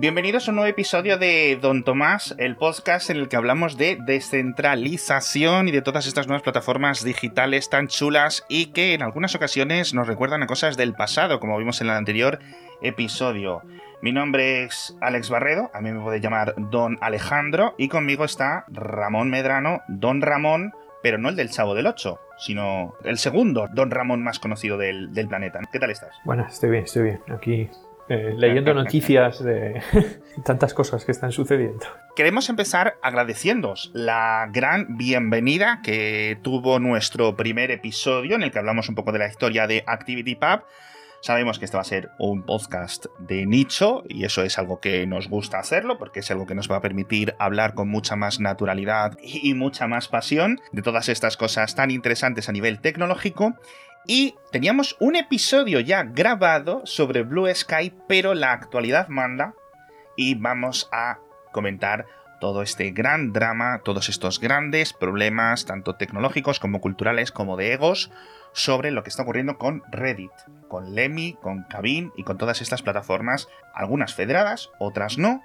[0.00, 3.98] Bienvenidos a un nuevo episodio de Don Tomás, el podcast en el que hablamos de
[4.06, 9.94] descentralización y de todas estas nuevas plataformas digitales tan chulas y que en algunas ocasiones
[9.94, 12.38] nos recuerdan a cosas del pasado, como vimos en el anterior
[12.80, 13.62] episodio.
[14.00, 18.66] Mi nombre es Alex Barredo, a mí me puede llamar Don Alejandro y conmigo está
[18.68, 23.90] Ramón Medrano, Don Ramón, pero no el del Chavo del 8, sino el segundo Don
[23.90, 25.58] Ramón más conocido del, del planeta.
[25.72, 26.14] ¿Qué tal estás?
[26.24, 27.20] Bueno, estoy bien, estoy bien.
[27.34, 27.68] Aquí
[28.08, 29.82] eh, leyendo noticias de
[30.44, 31.86] tantas cosas que están sucediendo.
[32.16, 38.88] Queremos empezar agradeciéndos la gran bienvenida que tuvo nuestro primer episodio en el que hablamos
[38.88, 40.62] un poco de la historia de ActivityPub.
[41.20, 45.04] Sabemos que este va a ser un podcast de nicho y eso es algo que
[45.06, 48.38] nos gusta hacerlo porque es algo que nos va a permitir hablar con mucha más
[48.38, 53.56] naturalidad y mucha más pasión de todas estas cosas tan interesantes a nivel tecnológico
[54.10, 59.54] y teníamos un episodio ya grabado sobre Blue Sky, pero la actualidad manda
[60.16, 61.18] y vamos a
[61.52, 62.06] comentar
[62.40, 68.10] todo este gran drama, todos estos grandes problemas, tanto tecnológicos como culturales como de egos,
[68.52, 70.32] sobre lo que está ocurriendo con Reddit,
[70.68, 75.42] con Lemmy, con Cabin y con todas estas plataformas, algunas federadas, otras no,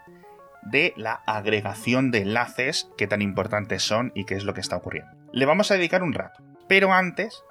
[0.62, 4.78] de la agregación de enlaces que tan importantes son y qué es lo que está
[4.78, 5.12] ocurriendo.
[5.34, 7.44] Le vamos a dedicar un rato, pero antes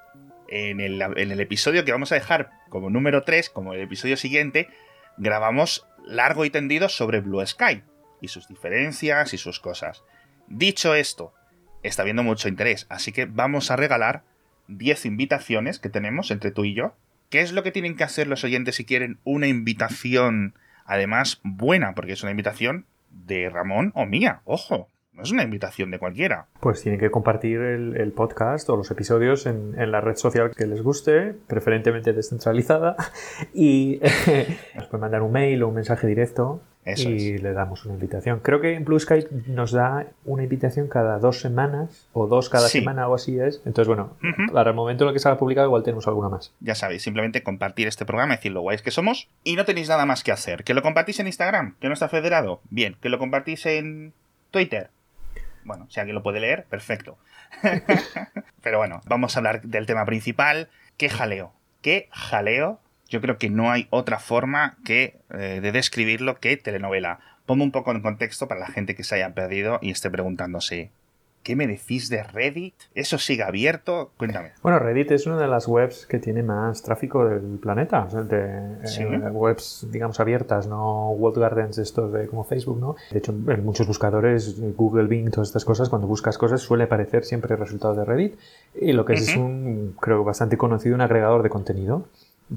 [0.52, 4.68] en el, episodio que vamos a dejar como número 3, como el episodio siguiente,
[5.16, 7.82] grabamos largo y tendido sobre Blue Sky
[8.20, 10.04] y sus diferencias y sus cosas.
[10.48, 11.32] Dicho esto,
[11.82, 14.24] está habiendo mucho interés, así que vamos a regalar
[14.68, 16.94] 10 invitaciones que tenemos entre tú y yo.
[17.30, 21.94] ¿Qué es lo que tienen que hacer los oyentes si quieren una invitación, además buena,
[21.94, 26.46] porque es una invitación de Ramón o mía, ojo, no es una invitación de cualquiera.
[26.60, 30.82] Pues tienen que compartir el, podcast o los episodios en, la red social que les
[30.82, 32.96] guste, preferentemente descentralizada,
[33.54, 34.00] y
[34.74, 38.40] nos pueden mandar un mail o un mensaje directo y le damos una invitación.
[38.40, 42.68] Creo que en Blue Sky nos da una invitación cada dos semanas o dos cada
[42.68, 43.62] semana o así es.
[43.64, 44.16] Entonces, bueno,
[44.52, 46.52] para el momento en el que salga publicado igual tenemos alguna más.
[46.60, 50.06] Ya sabéis, simplemente compartir este programa, decir lo guays que somos y no tenéis nada
[50.06, 50.64] más que hacer.
[50.64, 51.76] ¿Que lo compartís en Instagram?
[51.78, 52.60] ¿Que no está federado?
[52.70, 52.96] Bien.
[53.00, 54.12] ¿Que lo compartís en
[54.50, 54.90] Twitter?
[55.64, 57.18] Bueno, si alguien lo puede leer, perfecto.
[58.62, 60.70] Pero bueno, vamos a hablar del tema principal.
[60.96, 61.52] ¿Qué jaleo?
[61.80, 62.80] ¿Qué jaleo?
[63.08, 67.20] Yo creo que no hay otra forma que, eh, de describirlo que telenovela.
[67.46, 70.92] Pongo un poco en contexto para la gente que se haya perdido y esté preguntándose,
[71.42, 72.74] ¿Qué me decís de Reddit?
[72.94, 74.12] ¿Eso sigue abierto?
[74.16, 74.52] Cuéntame.
[74.62, 78.06] Bueno, Reddit es una de las webs que tiene más tráfico del planeta.
[78.06, 82.96] de, eh, webs, digamos, abiertas, no World Gardens estos de como Facebook, ¿no?
[83.10, 87.24] De hecho, en muchos buscadores, Google, Bing, todas estas cosas, cuando buscas cosas suele aparecer
[87.24, 88.38] siempre el resultado de Reddit.
[88.80, 92.06] Y lo que es es un, creo, bastante conocido, un agregador de contenido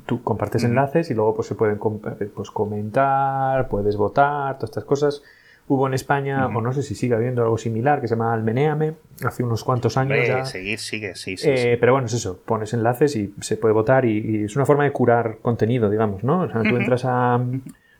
[0.06, 5.24] tú compartes enlaces y luego pues se pueden pues, comentar, puedes votar, todas estas cosas.
[5.68, 8.94] Hubo en España, o no sé si sigue habiendo algo similar, que se llama Almeneame,
[9.24, 10.46] hace unos cuantos años ya.
[10.46, 14.44] Seguir, sigue, sí, eh, Pero bueno, es eso, pones enlaces y se puede votar y,
[14.44, 16.42] es una forma de curar contenido, digamos, ¿no?
[16.42, 17.44] O sea, tú entras a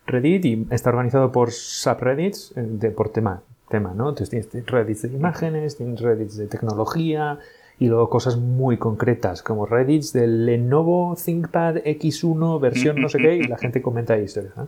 [0.06, 4.10] Reddit y está organizado por subreddits eh, de, por tema, tema, ¿no?
[4.10, 7.40] Entonces tienes Reddits de imágenes, tienes Reddits de tecnología
[7.80, 13.36] y luego cosas muy concretas como Reddits del Lenovo ThinkPad X1 versión no sé qué
[13.36, 14.68] y la gente comenta ahí historias, ¿no?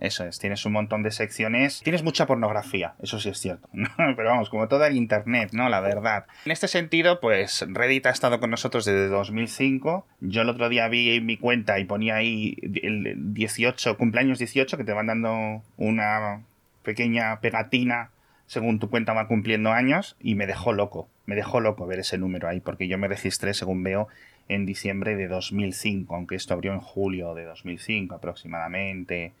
[0.00, 1.82] Eso es, tienes un montón de secciones.
[1.82, 3.68] Tienes mucha pornografía, eso sí es cierto.
[3.96, 5.68] Pero vamos, como todo el Internet, ¿no?
[5.68, 6.26] La verdad.
[6.46, 10.06] En este sentido, pues Reddit ha estado con nosotros desde 2005.
[10.20, 14.84] Yo el otro día vi mi cuenta y ponía ahí el 18, cumpleaños 18, que
[14.84, 16.42] te van dando una
[16.82, 18.10] pequeña pegatina
[18.50, 21.08] según tu cuenta va cumpliendo años y me dejó loco.
[21.24, 24.08] Me dejó loco ver ese número ahí, porque yo me registré, según veo,
[24.48, 29.34] en diciembre de 2005, aunque esto abrió en julio de 2005 aproximadamente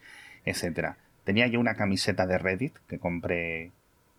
[0.44, 0.96] etcétera.
[1.24, 3.72] Tenía yo una camiseta de Reddit que compré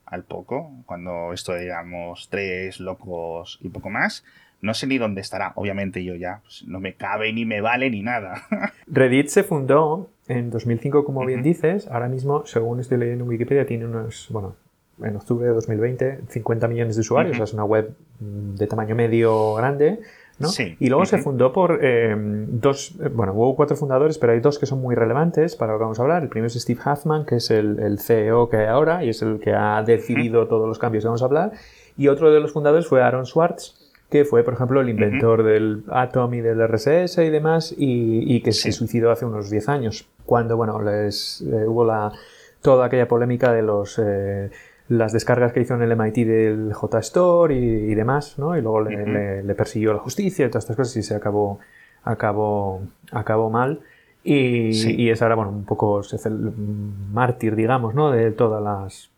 [0.06, 4.24] al poco, cuando esto éramos tres locos y poco más.
[4.62, 7.90] No sé ni dónde estará, obviamente yo ya pues, no me cabe ni me vale
[7.90, 8.44] ni nada.
[8.88, 11.88] Reddit se fundó en 2005, como bien dices.
[11.88, 14.56] Ahora mismo, según estoy leyendo en Wikipedia, tiene unos, bueno,
[15.02, 17.40] en octubre de 2020, 50 millones de usuarios.
[17.40, 20.00] es una web de tamaño medio grande
[20.80, 24.60] y luego se fundó por eh, dos, eh, bueno, hubo cuatro fundadores, pero hay dos
[24.60, 26.24] que son muy relevantes para lo que vamos a hablar.
[26.24, 29.40] El primero es Steve Huffman, que es el, CEO que hay ahora y es el
[29.40, 31.52] que ha decidido todos los cambios que vamos a hablar.
[31.98, 33.76] Y otro de los fundadores fue Aaron Swartz,
[34.10, 38.52] que fue, por ejemplo, el inventor del Atom y del RSS y demás, y, que
[38.52, 42.12] se suicidó hace unos 10 años, cuando, bueno, les, eh, hubo la,
[42.62, 44.00] toda aquella polémica de los
[44.92, 48.58] las descargas que hizo en el MIT del JSTOR y, y demás, ¿no?
[48.58, 51.60] Y luego le, persiguió la justicia y todas estas cosas y se acabó,
[52.04, 52.82] acabó,
[53.14, 53.80] acabó mal.
[54.22, 56.34] Y, es ahora, bueno, un poco es el
[57.14, 58.12] mártir, digamos, ¿no?
[58.12, 59.11] De todas las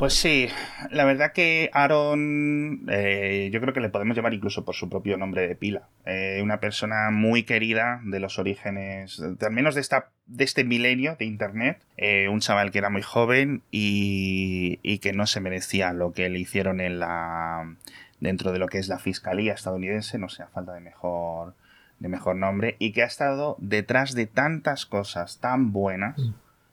[0.00, 0.48] pues sí,
[0.90, 5.18] la verdad que Aaron, eh, yo creo que le podemos llamar incluso por su propio
[5.18, 5.90] nombre de pila.
[6.06, 11.16] Eh, una persona muy querida de los orígenes, al menos de, esta, de este milenio
[11.16, 11.82] de Internet.
[11.98, 16.38] Eh, un chaval que era muy joven y, que no se merecía lo que le
[16.38, 17.76] hicieron en la
[18.20, 21.52] dentro de lo que es la fiscalía estadounidense, no sé, a falta de mejor,
[21.98, 26.18] de mejor nombre, y que ha estado detrás de tantas cosas tan buenas.
[26.18, 26.32] Mm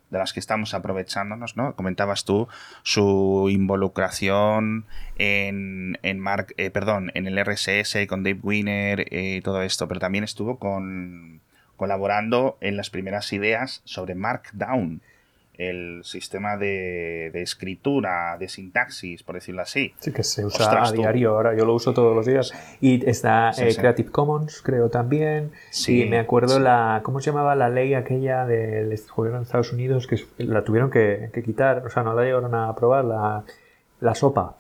[0.10, 1.76] de las que estamos aprovechándonos, ¿no?
[1.76, 2.48] Comentabas tú
[2.84, 4.86] su involucración
[5.18, 9.88] en, en Mark, eh, perdón, en el RSS con Dave Winner y eh, todo esto,
[9.88, 11.42] pero también estuvo con
[11.76, 15.02] colaborando en las primeras ideas sobre Markdown
[15.58, 19.94] el sistema de, escritura, de sintaxis, por decirlo así.
[20.00, 22.54] Sí, que se usa a diario ahora, yo lo uso todos los días.
[22.80, 25.52] Y está eh, Creative Commons, creo también.
[25.72, 29.74] Sí, y me acuerdo la, ¿cómo se llamaba la ley aquella del gobierno de Estados
[29.74, 31.86] Unidos que la tuvieron que, quitar?
[31.86, 33.44] O sea, no la llegaron a aprobar, la,
[34.00, 34.56] la sopa.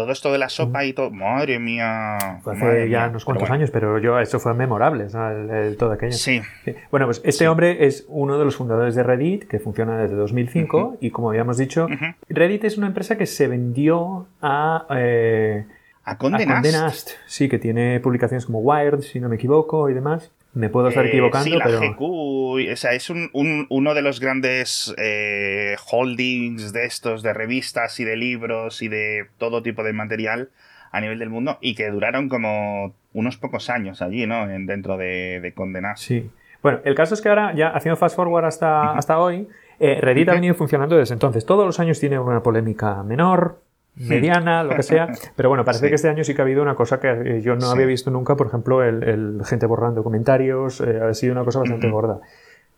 [0.00, 2.16] Todo esto de la sopa y todo, madre mía.
[2.16, 5.08] hace ya unos cuantos años, pero yo eso fue memorable,
[5.52, 6.12] el, todo aquello.
[6.12, 6.40] Sí.
[6.90, 10.96] Bueno, pues este hombre es uno de los fundadores de Reddit, que funciona desde 2005,
[11.02, 11.86] y como habíamos dicho,
[12.30, 14.86] Reddit es una empresa que se vendió a...
[14.96, 15.66] Eh,
[16.04, 17.10] a Condenast.
[17.26, 20.30] Sí, que tiene publicaciones como Wired, si no me equivoco, y demás.
[20.52, 21.80] Me puedo estar eh, equivocando, sí, la pero.
[21.80, 28.00] GQ, o sea, es un, uno de los grandes eh, holdings de estos, de revistas
[28.00, 30.50] y de libros y de todo tipo de material
[30.90, 34.46] a nivel del mundo y que duraron como unos pocos años allí, ¿no?
[34.46, 35.54] dentro de, de
[35.96, 36.30] Sí.
[36.62, 39.48] Bueno, el caso es que ahora, ya haciendo fast forward hasta, hasta hoy,
[39.78, 41.46] eh, Reddit ha venido funcionando desde entonces.
[41.46, 43.60] Todos los años tiene una polémica menor,
[44.00, 45.08] mediana, lo que sea.
[45.36, 47.56] Pero bueno, parece que este año sí que ha habido una cosa que eh, yo
[47.56, 51.60] no había visto nunca, por ejemplo, el, gente borrando comentarios, eh, ha sido una cosa
[51.60, 52.20] bastante gorda.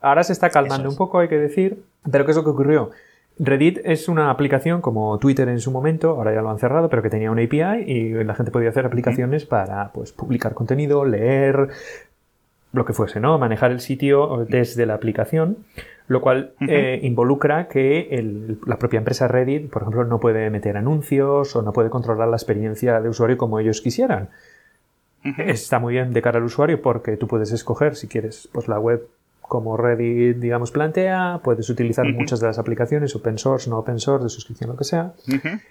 [0.01, 2.91] Ahora se está calmando un poco, hay que decir, pero ¿qué es lo que ocurrió?
[3.39, 7.01] Reddit es una aplicación como Twitter en su momento, ahora ya lo han cerrado, pero
[7.01, 11.69] que tenía una API y la gente podía hacer aplicaciones para pues, publicar contenido, leer,
[12.73, 13.37] lo que fuese, ¿no?
[13.37, 15.57] Manejar el sitio desde la aplicación,
[16.07, 21.55] lo cual eh, involucra que la propia empresa Reddit, por ejemplo, no puede meter anuncios
[21.55, 24.29] o no puede controlar la experiencia de usuario como ellos quisieran.
[25.37, 28.79] Está muy bien de cara al usuario porque tú puedes escoger si quieres pues la
[28.79, 29.07] web
[29.41, 34.23] como Reddit, digamos, plantea, puedes utilizar muchas de las aplicaciones, open source, no open source,
[34.23, 35.13] de suscripción, lo que sea.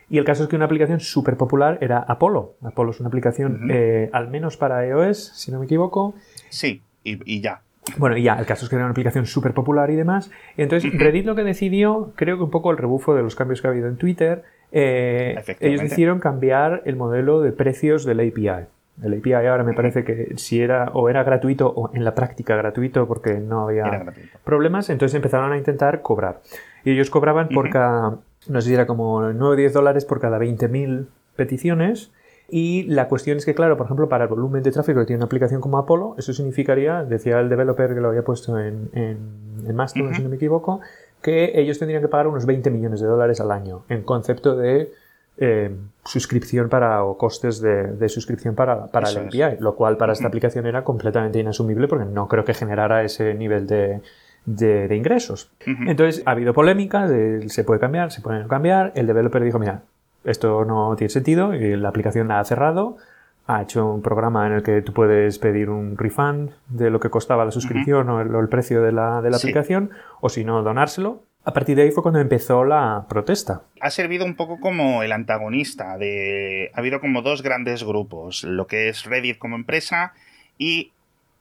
[0.09, 2.55] Y el caso es que una aplicación súper popular era Apollo.
[2.63, 6.15] Apollo es una aplicación, eh, al menos para iOS, si no me equivoco.
[6.49, 7.63] Sí y, ya.
[7.97, 10.31] Bueno, y ya, el caso es que era una aplicación súper popular y demás.
[10.57, 13.69] Entonces, Reddit lo que decidió, creo que un poco el rebufo de los cambios que
[13.69, 18.67] ha habido en Twitter, eh, ellos decidieron cambiar el modelo de precios del API.
[19.03, 22.57] El API ahora me parece que si era o era gratuito o en la práctica
[22.57, 24.13] gratuito porque no había
[24.45, 26.41] problemas, entonces empezaron a intentar cobrar.
[26.85, 28.19] Y ellos cobraban por cada,
[28.49, 31.07] no sé si era como 9 o 10 dólares por cada 20.000
[31.37, 32.13] peticiones
[32.55, 35.21] y la cuestión es que, claro, por ejemplo, para el volumen de tráfico que tiene
[35.21, 39.75] una aplicación como Apollo, eso significaría, decía el developer que lo había puesto en, en,
[39.75, 40.83] Mastodon, si no me equivoco,
[41.23, 44.93] que ellos tendrían que pagar unos 20 millones de dólares al año en concepto de
[45.39, 50.29] eh, suscripción para o costes de, suscripción para, para el API, lo cual para esta
[50.29, 54.03] aplicación era completamente inasumible porque no creo que generara ese nivel de,
[54.45, 55.51] de, ingresos.
[55.87, 57.09] Entonces ha habido polémica,
[57.47, 58.93] se puede cambiar, se puede cambiar.
[58.95, 59.85] El developer dijo, mira,
[60.25, 62.97] esto no tiene sentido y la aplicación la ha cerrado.
[63.47, 67.11] Ha hecho un programa en el que tú puedes pedir un refund de lo que
[67.11, 71.25] costaba la suscripción o, el, precio de la, de la aplicación, o si no, donárselo.
[71.45, 73.63] A partir de ahí fue cuando empezó la protesta.
[73.81, 76.71] Ha servido un poco como el antagonista de...
[76.73, 80.15] Ha habido como dos grandes grupos, lo que es Reddit como empresa
[80.57, 80.93] y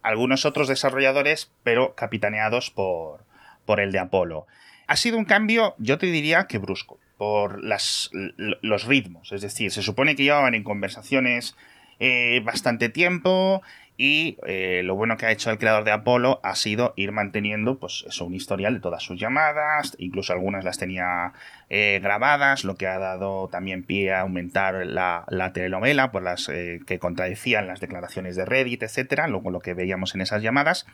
[0.01, 3.19] algunos otros desarrolladores, pero capitaneados por,
[3.65, 4.47] por el de Apolo.
[4.87, 9.31] Ha sido un cambio, yo te diría que brusco por los ritmos.
[9.31, 11.55] Es decir, se supone que llevaban en conversaciones
[11.99, 13.61] eh, bastante tiempo
[13.95, 17.77] y eh, lo bueno que ha hecho el creador de Apolo ha sido ir manteniendo
[17.77, 21.33] pues eso, un historial de todas sus llamadas, incluso algunas las tenía
[21.69, 26.97] eh, grabadas, lo que ha dado también pie a aumentar la, telenovela por las que
[26.99, 30.87] contradecían las declaraciones de Reddit, etcétera, luego lo que veíamos en esas llamadas.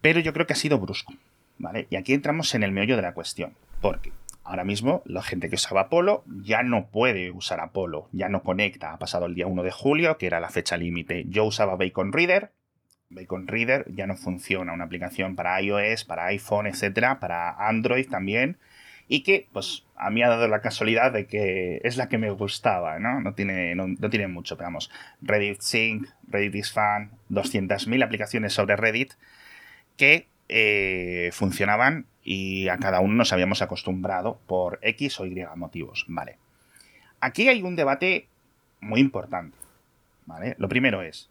[0.00, 1.14] Pero yo creo que ha sido brusco.
[1.58, 1.86] ¿Vale?
[1.90, 3.54] Y aquí entramos en el meollo de la cuestión.
[3.80, 4.10] Porque
[4.44, 8.92] Ahora mismo, la gente que usaba Apolo ya no puede usar Apolo, ya no conecta.
[8.92, 11.24] Ha pasado el día 1 de julio, que era la fecha límite.
[11.28, 12.50] Yo usaba Bacon Reader.
[13.08, 18.58] Bacon Reader ya no funciona, una aplicación para iOS, para iPhone, etcétera, para Android también.
[19.08, 22.30] y que, pues, a mí ha dado la casualidad de que es la que me
[22.30, 23.20] gustaba, ¿no?
[23.20, 28.76] No tiene, no, tiene mucho, pero vamos, Reddit Sync, Reddit is Fan, 200.000 aplicaciones sobre
[28.76, 29.12] Reddit
[29.96, 36.04] que eh, funcionaban y a cada uno nos habíamos acostumbrado por X o Y motivos,
[36.08, 36.36] ¿vale?
[37.20, 38.28] Aquí hay un debate
[38.80, 39.56] muy importante,
[40.26, 40.54] ¿vale?
[40.58, 41.30] Lo primero es,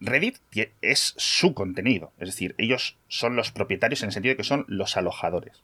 [0.00, 0.38] Reddit
[0.80, 4.64] es su contenido, es decir, ellos son los propietarios en el sentido de que son
[4.66, 5.62] los alojadores,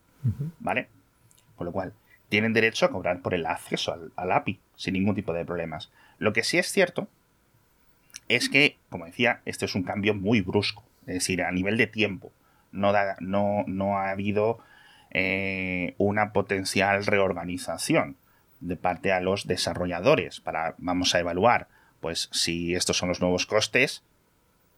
[0.59, 0.89] ¿vale?
[1.57, 1.95] Con lo cual,
[2.29, 5.91] tienen derecho a cobrar por el acceso al, API sin ningún tipo de problemas.
[6.19, 7.09] Lo que sí es cierto
[8.29, 11.87] es que, como decía, este es un cambio muy brusco, es decir, a nivel de
[11.87, 12.31] tiempo.
[12.73, 14.59] No, ha habido
[15.11, 18.17] eh, una potencial reorganización
[18.61, 21.69] de parte a los desarrolladores para, vamos a evaluar,
[22.01, 24.03] pues si estos son los nuevos costes,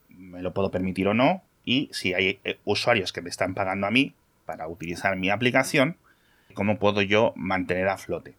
[0.09, 3.87] me lo puedo permitir o no, y si hay eh, usuarios que me están pagando
[3.87, 4.15] a mí
[4.47, 5.97] para utilizar mi aplicación,
[6.55, 8.35] cómo puedo yo mantener a flote.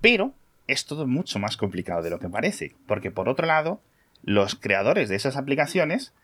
[0.00, 0.32] Pero
[0.66, 3.80] es todo mucho más complicado de lo que parece, porque por otro lado,
[4.22, 6.14] los creadores de esas aplicaciones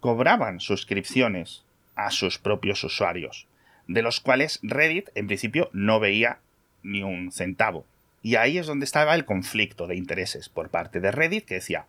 [0.00, 1.64] cobraban suscripciones
[1.98, 3.46] a sus propios usuarios,
[3.88, 6.38] de los cuales Reddit en principio no veía
[6.82, 7.84] ni un centavo.
[8.22, 11.86] Y ahí es donde estaba el conflicto de intereses por parte de Reddit, que decía,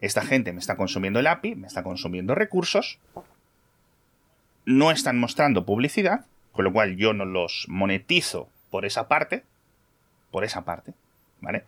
[0.00, 2.98] esta gente me está consumiendo el API, me está consumiendo recursos,
[4.64, 9.44] no están mostrando publicidad, con lo cual yo no los monetizo por esa parte,
[10.32, 10.92] por esa parte,
[11.40, 11.64] ¿vale?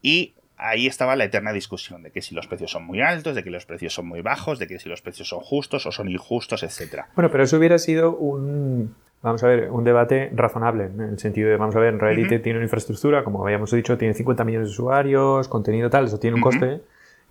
[0.00, 3.42] Y ahí estaba la eterna discusión de que si los precios son muy altos, de
[3.42, 6.08] que los precios son muy bajos, de que si los precios son justos o son
[6.08, 7.04] injustos, etc.
[7.14, 11.48] Bueno, pero eso hubiera sido un, vamos a ver, un debate razonable, en el sentido
[11.50, 14.72] de, vamos a ver, Reddit tiene una infraestructura, como habíamos dicho, tiene 50 millones de
[14.72, 16.80] usuarios, contenido tal, eso tiene un coste.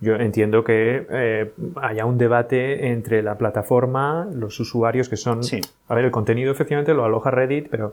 [0.02, 5.42] Yo entiendo que eh, haya un debate entre la plataforma, los usuarios que son...
[5.90, 7.92] A ver, el contenido efectivamente lo aloja Reddit, pero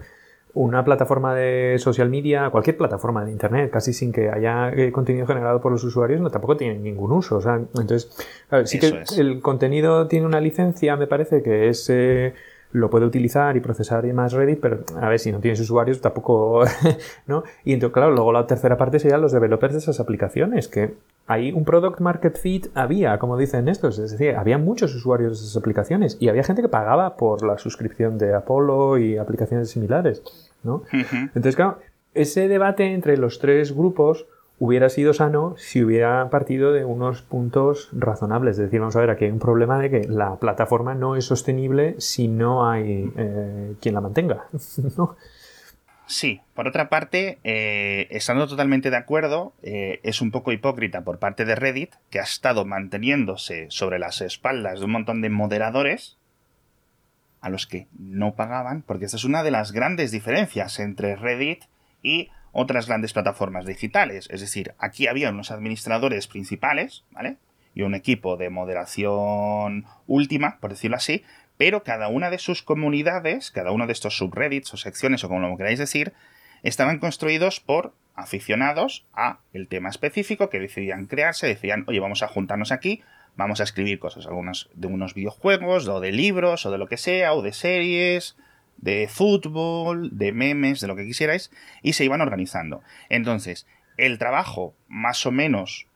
[0.56, 5.26] una plataforma de social media, cualquier plataforma de Internet, casi sin que haya eh, contenido
[5.26, 7.36] generado por los usuarios, no tampoco tiene ningún uso.
[7.36, 8.10] O sea, entonces,
[8.64, 11.88] sí que el contenido tiene una licencia, me parece, que es...
[11.90, 12.34] Eh,
[12.72, 16.00] lo puede utilizar y procesar y más Reddit, pero a ver, si no tienes usuarios
[16.00, 16.64] tampoco,
[17.26, 17.44] ¿no?
[17.64, 20.94] Y entonces, claro, luego la tercera parte serían los developers de esas aplicaciones, que
[21.26, 25.46] hay un product market fit había, como dicen estos, es decir, había muchos usuarios de
[25.46, 30.22] esas aplicaciones y había gente que pagaba por la suscripción de Apollo y aplicaciones similares,
[30.66, 30.82] ¿no?
[30.92, 31.78] Entonces, claro,
[32.14, 34.26] ese debate entre los tres grupos
[34.58, 38.58] hubiera sido sano si hubiera partido de unos puntos razonables.
[38.58, 41.24] Es decir, vamos a ver, aquí hay un problema de que la plataforma no es
[41.24, 44.46] sostenible si no hay eh, quien la mantenga.
[46.08, 51.18] Sí, por otra parte, eh, estando totalmente de acuerdo, eh, es un poco hipócrita por
[51.18, 56.16] parte de Reddit, que ha estado manteniéndose sobre las espaldas de un montón de moderadores
[57.46, 61.62] a los que no pagaban, porque esta es una de las grandes diferencias entre Reddit
[62.02, 64.28] y otras grandes plataformas digitales.
[64.32, 67.36] Es decir, aquí había unos administradores principales, ¿vale?
[67.72, 71.22] Y un equipo de moderación última, por decirlo así,
[71.56, 75.46] pero cada una de sus comunidades, cada uno de estos subreddits o secciones o como
[75.46, 76.14] lo queráis decir,
[76.64, 82.28] estaban construidos por aficionados a el tema específico que decidían crearse, decían, oye, vamos a
[82.28, 83.02] juntarnos aquí,
[83.36, 86.96] vamos a escribir cosas, algunas de unos videojuegos, o de libros, o de lo que
[86.96, 88.36] sea, o de series,
[88.78, 91.50] de fútbol, de memes, de lo que quisierais,
[91.82, 92.82] y se iban organizando.
[93.08, 93.66] Entonces,
[93.96, 95.86] el trabajo más o menos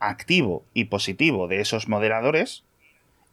[0.00, 2.64] activo y positivo de esos moderadores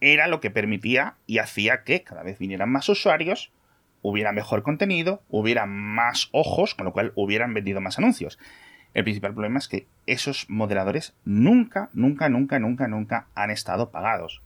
[0.01, 3.51] era lo que permitía y hacía que cada vez vinieran más usuarios,
[4.01, 8.38] hubiera mejor contenido, hubiera más ojos, con lo cual hubieran vendido más anuncios.
[8.96, 14.42] El principal problema es que esos moderadores nunca, nunca, nunca, nunca, nunca han estado pagados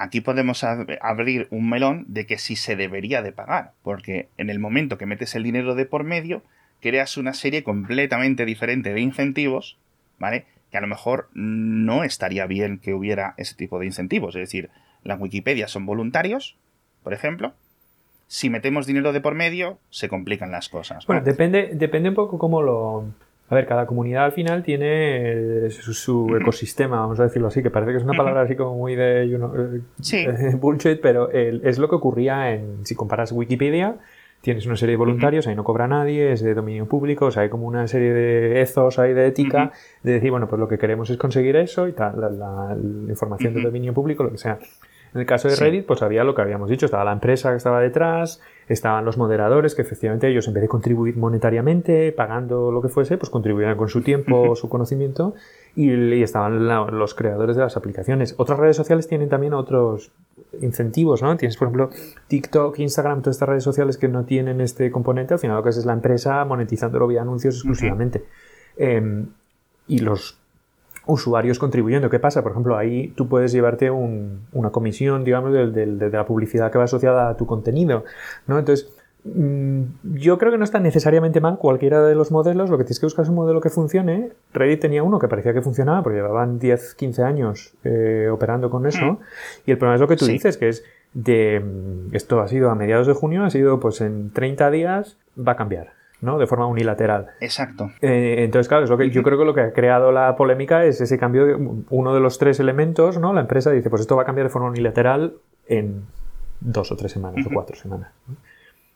[0.00, 4.58] aquí podemos abrir un melón de que sí se debería de pagar, porque en el
[4.58, 6.42] momento que metes el dinero de por medio,
[6.80, 9.78] creas una serie completamente diferente de incentivos,
[10.18, 10.46] ¿vale?
[10.70, 14.34] Que a lo mejor no estaría bien que hubiera ese tipo de incentivos.
[14.36, 14.70] Es decir,
[15.04, 16.56] las Wikipedia son voluntarios,
[17.02, 17.52] por ejemplo.
[18.26, 21.04] Si metemos dinero de por medio, se complican las cosas.
[21.06, 23.04] Bueno, depende, depende un poco cómo lo,
[23.50, 27.70] a ver, cada comunidad al final tiene eh, su, ecosistema, vamos a decirlo así, que
[27.70, 31.96] parece que es una palabra así como muy de eh, bullshit, pero es lo que
[31.96, 33.96] ocurría en, si comparas Wikipedia,
[34.40, 37.42] tienes una serie de voluntarios, ahí no cobra nadie, es de dominio público, o sea,
[37.42, 39.72] hay como una serie de ethos ahí de ética,
[40.04, 42.76] de decir, bueno, pues lo que queremos es conseguir eso y tal, la,
[43.08, 44.58] información de dominio público, lo que sea.
[45.12, 47.56] En el caso de Reddit, pues había lo que habíamos dicho, estaba la empresa que
[47.56, 48.40] estaba detrás,
[48.72, 53.18] estaban los moderadores, que efectivamente ellos en vez de contribuir monetariamente, pagando lo que fuese,
[53.18, 55.34] pues contribuían con su tiempo, su conocimiento,
[55.74, 56.66] y, estaban
[56.98, 58.34] los creadores de las aplicaciones.
[58.38, 60.12] Otras redes sociales tienen también otros,
[60.60, 61.36] incentivos, ¿no?
[61.36, 61.90] Tienes, por ejemplo,
[62.28, 65.70] TikTok, Instagram, todas estas redes sociales que no tienen este componente, al final lo que
[65.70, 68.24] es es la empresa monetizándolo vía anuncios exclusivamente.
[68.76, 69.26] Em,
[69.86, 70.38] y los
[71.10, 72.10] usuarios contribuyendo.
[72.10, 72.42] ¿Qué pasa?
[72.42, 77.28] Por ejemplo, ahí tú puedes llevarte una comisión, digamos, de, la publicidad que va asociada
[77.28, 78.04] a tu contenido,
[78.46, 78.58] ¿no?
[78.58, 78.92] Entonces,
[79.24, 79.82] mm,
[80.14, 83.06] yo creo que no está necesariamente mal cualquiera de los modelos, lo que tienes que
[83.06, 84.30] buscar es un modelo que funcione.
[84.52, 88.86] Reddit tenía uno que parecía que funcionaba, porque llevaban 10, 15 años eh, operando con
[88.86, 89.18] eso, mm.
[89.66, 92.70] y el problema es lo que tú dices, que es de, mm, esto ha sido
[92.70, 95.99] a mediados de junio, ha sido pues en 30 días, va a cambiar.
[96.20, 96.38] ¿No?
[96.38, 97.28] De forma unilateral.
[97.40, 97.90] Exacto.
[98.00, 100.84] Eh, entonces, claro, es lo que, yo creo que lo que ha creado la polémica
[100.84, 103.32] es ese cambio de uno de los tres elementos, ¿no?
[103.32, 105.34] La empresa dice, pues esto va a cambiar de forma unilateral
[105.66, 106.04] en
[106.60, 108.10] dos o tres semanas o cuatro semanas.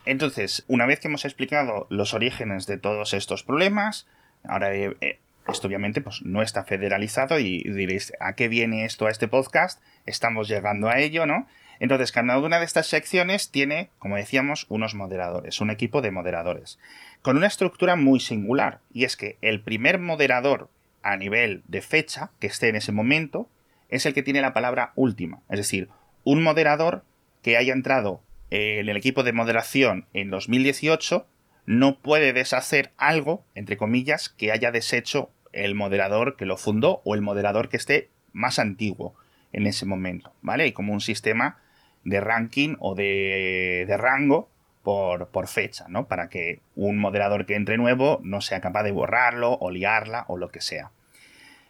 [0.06, 4.06] Entonces, una vez que hemos explicado los orígenes de todos estos problemas,
[4.46, 9.06] ahora eh, eh, esto obviamente pues, no está federalizado y diréis, ¿a qué viene esto
[9.06, 9.82] a este podcast?
[10.06, 11.46] Estamos llegando a ello, ¿no?
[11.80, 16.78] Entonces, cada una de estas secciones tiene, como decíamos, unos moderadores, un equipo de moderadores
[17.24, 20.68] con una estructura muy singular, y es que el primer moderador
[21.02, 23.48] a nivel de fecha que esté en ese momento
[23.88, 25.88] es el que tiene la palabra última, es decir,
[26.22, 27.02] un moderador
[27.40, 31.26] que haya entrado en el equipo de moderación en 2018
[31.64, 37.14] no puede deshacer algo, entre comillas, que haya deshecho el moderador que lo fundó o
[37.14, 39.14] el moderador que esté más antiguo
[39.52, 40.66] en ese momento, ¿vale?
[40.66, 41.58] Y como un sistema
[42.04, 44.48] de ranking o de, de rango
[44.84, 46.06] por, fecha, ¿no?
[46.06, 50.36] Para que un moderador que entre nuevo no sea capaz de borrarlo o liarla o
[50.36, 50.90] lo que sea.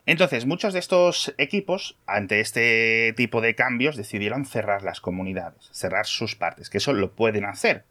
[0.05, 6.07] Entonces, muchos de estos equipos, ante este tipo de cambios, decidieron cerrar las comunidades, cerrar
[6.07, 7.85] sus partes, que eso lo pueden hacer.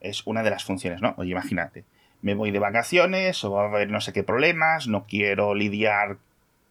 [0.00, 1.14] Es una de las funciones, ¿no?
[1.16, 1.84] Oye, imagínate,
[2.20, 6.18] me voy de vacaciones o va a haber no sé qué problemas, no quiero lidiar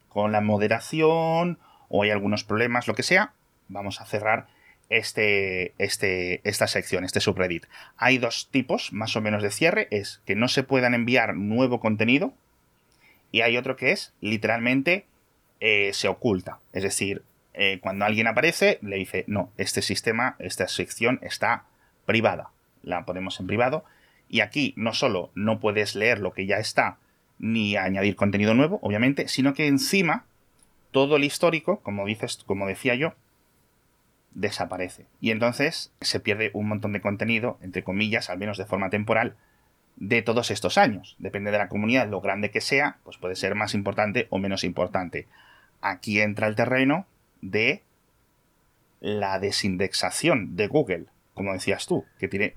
[0.07, 1.57] con la moderación
[1.89, 3.33] o hay algunos problemas, lo que sea,
[3.67, 4.47] vamos a cerrar
[4.91, 7.65] este, este, esta sección, este subreddit.
[7.97, 11.79] Hay dos tipos más o menos de cierre, es que no se puedan enviar nuevo
[11.79, 12.33] contenido
[13.31, 15.05] y hay otro que es literalmente
[15.61, 16.59] eh, se oculta.
[16.73, 21.65] Es decir, eh, cuando alguien aparece le dice, no, este sistema, esta sección está
[22.05, 22.49] privada.
[22.83, 23.85] La ponemos en privado
[24.27, 26.97] y aquí no solo no puedes leer lo que ya está
[27.39, 30.25] ni añadir contenido nuevo, obviamente, sino que encima
[30.91, 33.13] todo el histórico, como dices, como decía yo,
[34.33, 35.05] desaparece.
[35.19, 39.35] Y entonces se pierde un montón de contenido, entre comillas, al menos de forma temporal,
[39.97, 41.15] de todos estos años.
[41.19, 44.63] Depende de la comunidad, lo grande que sea, pues puede ser más importante o menos
[44.63, 45.27] importante.
[45.81, 47.05] Aquí entra el terreno
[47.41, 47.83] de
[48.99, 52.55] la desindexación de Google, como decías tú, que tiene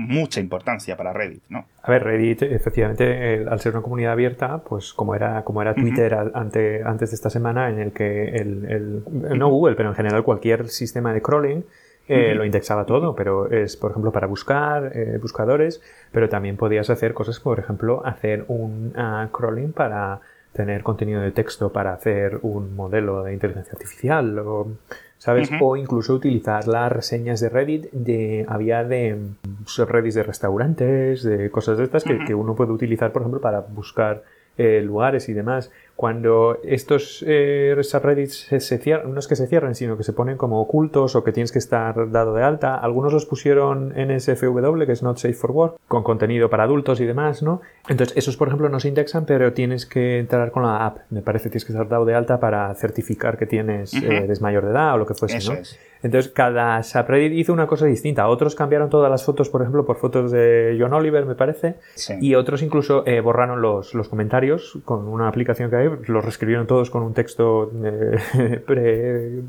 [0.00, 1.66] mucha importancia para Reddit, ¿no?
[1.82, 6.14] A ver, Reddit, efectivamente, al ser una comunidad abierta, pues como era, como era Twitter
[6.34, 9.02] ante, antes de esta semana, en el que el,
[9.38, 11.64] no Google, pero en general cualquier sistema de crawling
[12.08, 16.90] eh, lo indexaba todo, pero es, por ejemplo, para buscar eh, buscadores, pero también podías
[16.90, 20.20] hacer cosas, por ejemplo, hacer un uh, crawling para
[20.52, 24.72] tener contenido de texto para hacer un modelo de inteligencia artificial o
[25.20, 25.50] ¿sabes?
[25.60, 29.18] O incluso utilizar las reseñas de Reddit de había de
[29.66, 33.60] subreddits de restaurantes, de cosas de estas que, que, uno puede utilizar, por ejemplo, para
[33.60, 34.24] buscar
[34.56, 35.70] eh, lugares y demás.
[36.00, 40.38] Cuando estos eh, subreddits se, cierran, no es que se cierren, sino que se ponen
[40.38, 44.86] como ocultos o que tienes que estar dado de alta, algunos los pusieron en SFW,
[44.86, 47.60] que es Not Safe for Work, con contenido para adultos y demás, ¿no?
[47.86, 51.00] Entonces, esos, por ejemplo, no se indexan, pero tienes que entrar con la app.
[51.10, 54.70] Me parece tienes que estar dado de alta para certificar que tienes eh, mayor de
[54.70, 55.58] edad o lo que fuese, ¿no?
[56.02, 58.26] Entonces, cada subreddit hizo una cosa distinta.
[58.28, 61.74] Otros cambiaron todas las fotos, por ejemplo, por fotos de John Oliver, me parece.
[62.20, 65.89] Y otros incluso eh, borraron los, los, comentarios con una aplicación que hay.
[66.06, 69.42] Los reescribieron todos con un texto eh,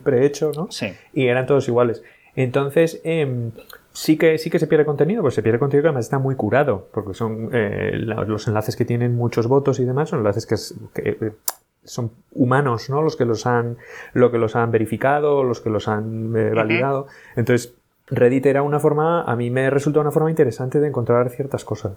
[0.04, 0.68] prehecho, ¿no?
[0.70, 0.92] Sí.
[1.12, 2.02] Y eran todos iguales.
[2.34, 3.52] Entonces, em,
[3.92, 6.34] sí que sí que se pierde contenido, pues se pierde contenido que además está muy
[6.34, 10.56] curado, porque son eh, los enlaces que tienen muchos votos y demás, son enlaces que,
[10.94, 11.32] que
[11.84, 13.02] son humanos, ¿no?
[13.02, 13.78] Los que los han,
[14.12, 17.06] lo que los han verificado, los que los han eh, validado.
[17.36, 17.74] Entonces,
[18.08, 21.92] Reddit era una forma, a mí me resulta una forma interesante de encontrar ciertas cosas.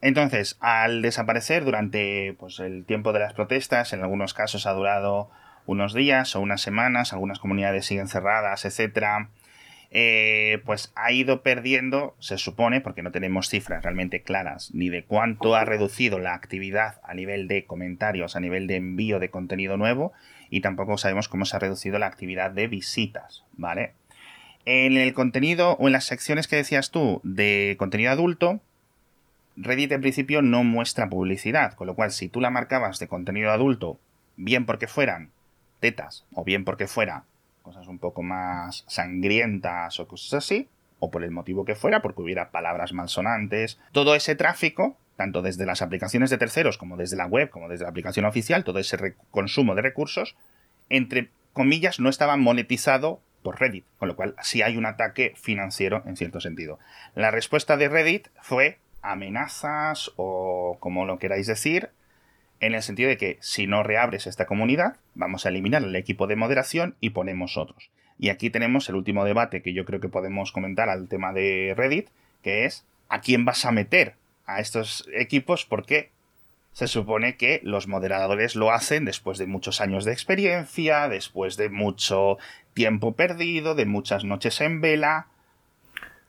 [0.00, 5.30] Entonces, al desaparecer durante pues, el tiempo de las protestas, en algunos casos ha durado
[5.66, 9.28] unos días o unas semanas, algunas comunidades siguen cerradas, etcétera.
[9.92, 15.04] Eh, pues ha ido perdiendo, se supone, porque no tenemos cifras realmente claras, ni de
[15.04, 19.76] cuánto ha reducido la actividad a nivel de comentarios, a nivel de envío de contenido
[19.76, 20.12] nuevo,
[20.50, 23.92] y tampoco sabemos cómo se ha reducido la actividad de visitas, ¿vale?
[24.66, 28.60] En el contenido o en las secciones que decías tú de contenido adulto,
[29.56, 33.52] Reddit en principio no muestra publicidad, con lo cual si tú la marcabas de contenido
[33.52, 34.00] adulto,
[34.36, 35.30] bien porque fueran
[35.78, 37.24] tetas o bien porque fuera
[37.62, 42.22] cosas un poco más sangrientas o cosas así, o por el motivo que fuera, porque
[42.22, 47.26] hubiera palabras malsonantes, todo ese tráfico, tanto desde las aplicaciones de terceros como desde la
[47.26, 50.36] web, como desde la aplicación oficial, todo ese consumo de recursos,
[50.88, 56.02] entre comillas, no estaba monetizado por Reddit, con lo cual sí hay un ataque financiero
[56.04, 56.80] en cierto sentido.
[57.14, 61.90] La respuesta de Reddit fue amenazas o como lo queráis decir,
[62.58, 66.26] en el sentido de que si no reabres esta comunidad, vamos a eliminar el equipo
[66.26, 67.88] de moderación y ponemos otros.
[68.18, 71.72] Y aquí tenemos el último debate que yo creo que podemos comentar al tema de
[71.76, 72.08] Reddit,
[72.42, 75.64] que es ¿a quién vas a meter a estos equipos?
[75.66, 76.10] Porque
[76.72, 81.70] se supone que los moderadores lo hacen después de muchos años de experiencia, después de
[81.70, 82.38] mucho
[82.76, 85.28] tiempo perdido, de muchas noches en vela.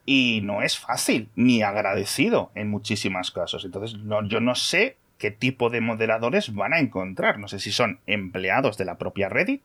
[0.05, 3.65] Y no es fácil, ni agradecido en muchísimos casos.
[3.65, 7.37] Entonces, yo no sé qué tipo de moderadores van a encontrar.
[7.37, 9.61] No sé si son empleados de la propia Reddit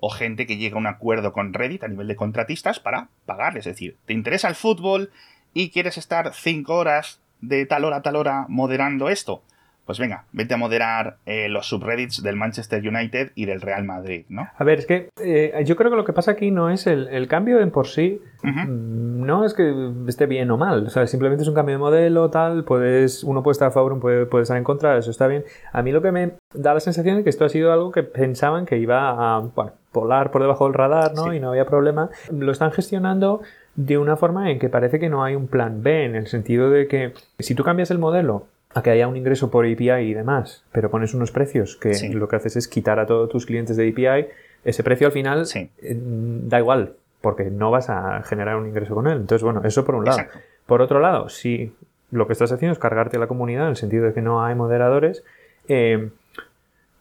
[0.00, 3.58] o gente que llega a un acuerdo con Reddit a nivel de contratistas para pagar.
[3.58, 5.10] Es decir, ¿te interesa el fútbol
[5.52, 9.42] y quieres estar 5 horas de tal hora a tal hora moderando esto?
[9.86, 14.24] Pues venga, vete a moderar eh, los subreddits del Manchester United y del Real Madrid,
[14.28, 14.48] ¿no?
[14.56, 17.28] A ver, es que eh, yo creo que lo que pasa aquí no es el,
[17.28, 21.42] cambio en por sí, mm, no es que esté bien o mal, o sea, simplemente
[21.42, 24.56] es un cambio de modelo, tal, puedes, uno puede estar a favor, uno puede, estar
[24.56, 25.44] en contra, eso está bien.
[25.72, 28.02] A mí lo que me da la sensación es que esto ha sido algo que
[28.02, 31.32] pensaban que iba a, bueno, volar por debajo del radar, ¿no?
[31.32, 32.10] Y no había problema.
[32.32, 33.42] Lo están gestionando
[33.76, 36.70] de una forma en que parece que no hay un plan B, en el sentido
[36.70, 40.14] de que si tú cambias el modelo a que haya un ingreso por API y
[40.14, 43.76] demás, pero pones unos precios que lo que haces es quitar a todos tus clientes
[43.76, 44.26] de API,
[44.64, 49.06] ese precio al final eh, da igual, porque no vas a generar un ingreso con
[49.06, 49.18] él.
[49.18, 50.18] Entonces, bueno, eso por un lado.
[50.66, 51.72] Por otro lado, si
[52.10, 54.44] lo que estás haciendo es cargarte a la comunidad en el sentido de que no
[54.44, 55.22] hay moderadores,
[55.68, 56.10] eh,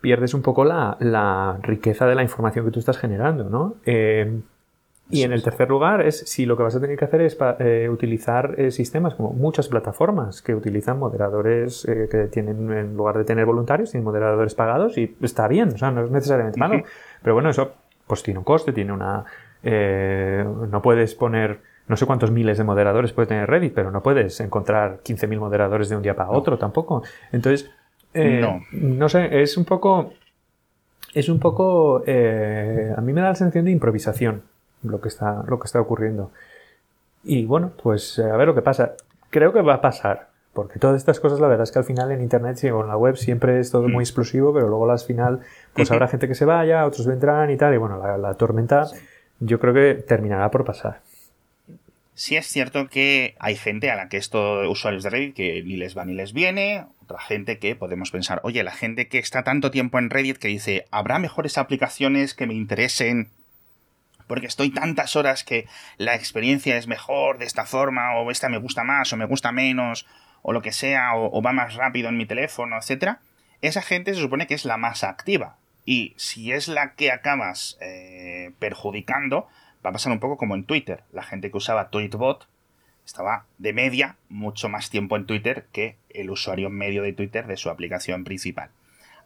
[0.01, 3.75] pierdes un poco la, riqueza de la información que tú estás generando, ¿no?
[3.85, 4.41] Eh,
[5.13, 7.37] y en el tercer lugar es si lo que vas a tener que hacer es
[7.59, 13.19] eh, utilizar eh, sistemas como muchas plataformas que utilizan moderadores eh, que tienen, en lugar
[13.19, 16.83] de tener voluntarios, tienen moderadores pagados y está bien, o sea, no es necesariamente malo.
[17.21, 17.73] Pero bueno, eso
[18.07, 19.23] pues tiene un coste, tiene una...
[19.61, 24.39] no puedes poner no sé cuántos miles de moderadores puede tener Reddit, pero no puedes
[24.39, 27.03] encontrar 15.000 moderadores de un día para otro tampoco.
[27.31, 27.69] Entonces,
[28.15, 28.61] no.
[28.71, 30.13] no sé, es un poco...
[31.13, 31.97] Es un poco...
[31.97, 34.52] a mí me da la sensación de improvisación
[34.83, 36.31] lo que está, lo que está ocurriendo.
[37.23, 38.93] Y bueno, pues eh, a ver lo que pasa.
[39.29, 42.11] Creo que va a pasar, porque todas estas cosas, la verdad es que al final
[42.11, 44.01] en Internet o en la web siempre es todo muy mm.
[44.01, 45.39] explosivo, pero luego al final,
[45.73, 48.87] pues habrá gente que se vaya, otros vendrán y tal, y bueno, la, tormenta
[49.39, 51.01] yo creo que terminará por pasar.
[52.15, 55.77] Sí es cierto que hay gente a la que esto, usuarios de Reddit, que ni
[55.77, 59.43] les va ni les viene, otra gente que podemos pensar, oye, la gente que está
[59.43, 63.29] tanto tiempo en Reddit que dice, ¿habrá mejores aplicaciones que me interesen
[64.33, 65.67] porque estoy tantas horas que
[65.97, 69.51] la experiencia es mejor de esta forma, o esta me gusta más, o me gusta
[69.51, 70.07] menos,
[70.41, 73.17] o lo que sea, o, va más rápido en mi teléfono, etc.
[73.61, 75.57] Esa gente se supone que es la más activa.
[75.85, 79.47] Y si es la que acabas eh, perjudicando,
[79.85, 81.03] va a pasar un poco como en Twitter.
[81.11, 82.47] La gente que usaba Tweetbot
[83.05, 87.57] estaba de media mucho más tiempo en Twitter que el usuario medio de Twitter de
[87.57, 88.71] su aplicación principal.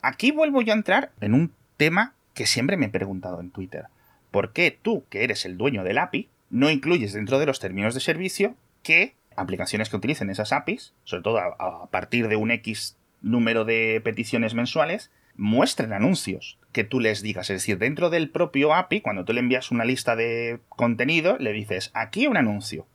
[0.02, 3.86] Aquí vuelvo yo a entrar en un tema que siempre me he preguntado en Twitter.
[4.32, 7.94] ¿Por qué tú, que eres el dueño del API, no incluyes dentro de los términos
[7.94, 12.98] de servicio que aplicaciones que utilicen esas APIs, sobre todo a, partir de un X
[13.22, 17.50] número de peticiones mensuales, muestren anuncios que tú les digas.
[17.50, 21.54] Es decir, dentro del propio API, cuando tú le envías una lista de contenido, le
[21.54, 22.88] dices, aquí un anuncio.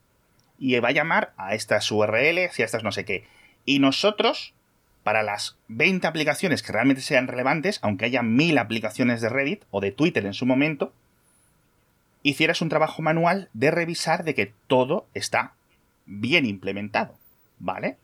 [0.58, 3.24] Y va a llamar a estas URLs y a estas no sé qué.
[3.64, 4.54] Y nosotros,
[5.02, 9.80] para las 20 aplicaciones que realmente sean relevantes, aunque haya mil aplicaciones de Reddit o
[9.80, 10.92] de Twitter en su momento,
[12.22, 15.54] hicieras un trabajo manual de revisar de que todo está
[16.06, 17.14] bien implementado,
[17.58, 17.96] ¿vale?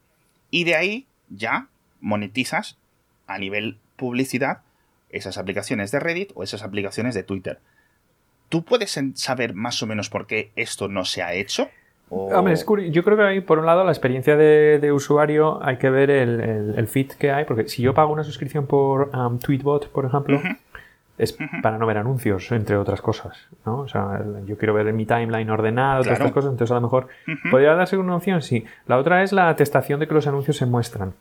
[0.50, 1.68] Y de ahí ya
[2.00, 2.78] monetizas
[3.26, 4.62] a nivel publicidad
[5.10, 7.60] esas aplicaciones de Reddit o esas aplicaciones de Twitter.
[8.48, 11.68] ¿Tú puedes saber más o menos por qué esto no se ha hecho?
[12.90, 16.74] yo creo que hay, por un lado, la experiencia de, usuario, hay que ver el,
[16.74, 20.40] el, feed que hay, porque si yo pago una suscripción por um, Tweetbot, por ejemplo,
[21.18, 23.80] es para no ver anuncios, entre otras cosas, ¿no?
[23.80, 27.08] O sea, yo quiero ver mi timeline ordenado, todas estas cosas, entonces a lo mejor
[27.50, 28.64] podría darse una opción, sí.
[28.86, 31.14] La otra es la atestación de que los anuncios se muestran.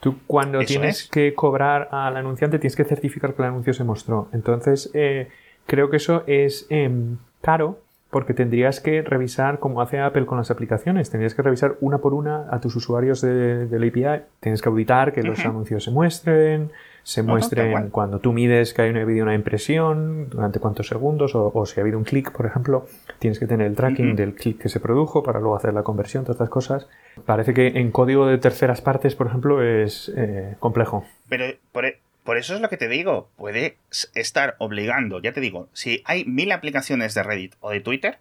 [0.00, 4.28] Tú cuando tienes que cobrar al anunciante tienes que certificar que el anuncio se mostró.
[4.32, 5.28] Entonces, eh,
[5.66, 7.78] creo que eso es em, caro
[8.10, 12.12] porque tendrías que revisar como hace Apple con las aplicaciones, tendrías que revisar una por
[12.12, 16.70] una a tus usuarios de, del API, tienes que auditar que los anuncios se muestren,
[17.02, 21.80] se muestren cuando tú mides que hay habido una impresión, durante cuántos segundos, o, si
[21.80, 22.86] ha habido un clic, por ejemplo,
[23.18, 26.24] tienes que tener el tracking del clic que se produjo para luego hacer la conversión,
[26.24, 26.86] todas estas cosas.
[27.26, 31.04] Parece que en código de terceras partes, por ejemplo, es eh, complejo.
[31.28, 31.86] Pero por,
[32.24, 33.76] por eso es lo que te digo, puede
[34.14, 38.18] estar obligando, ya te digo, si hay mil aplicaciones de Reddit o de Twitter,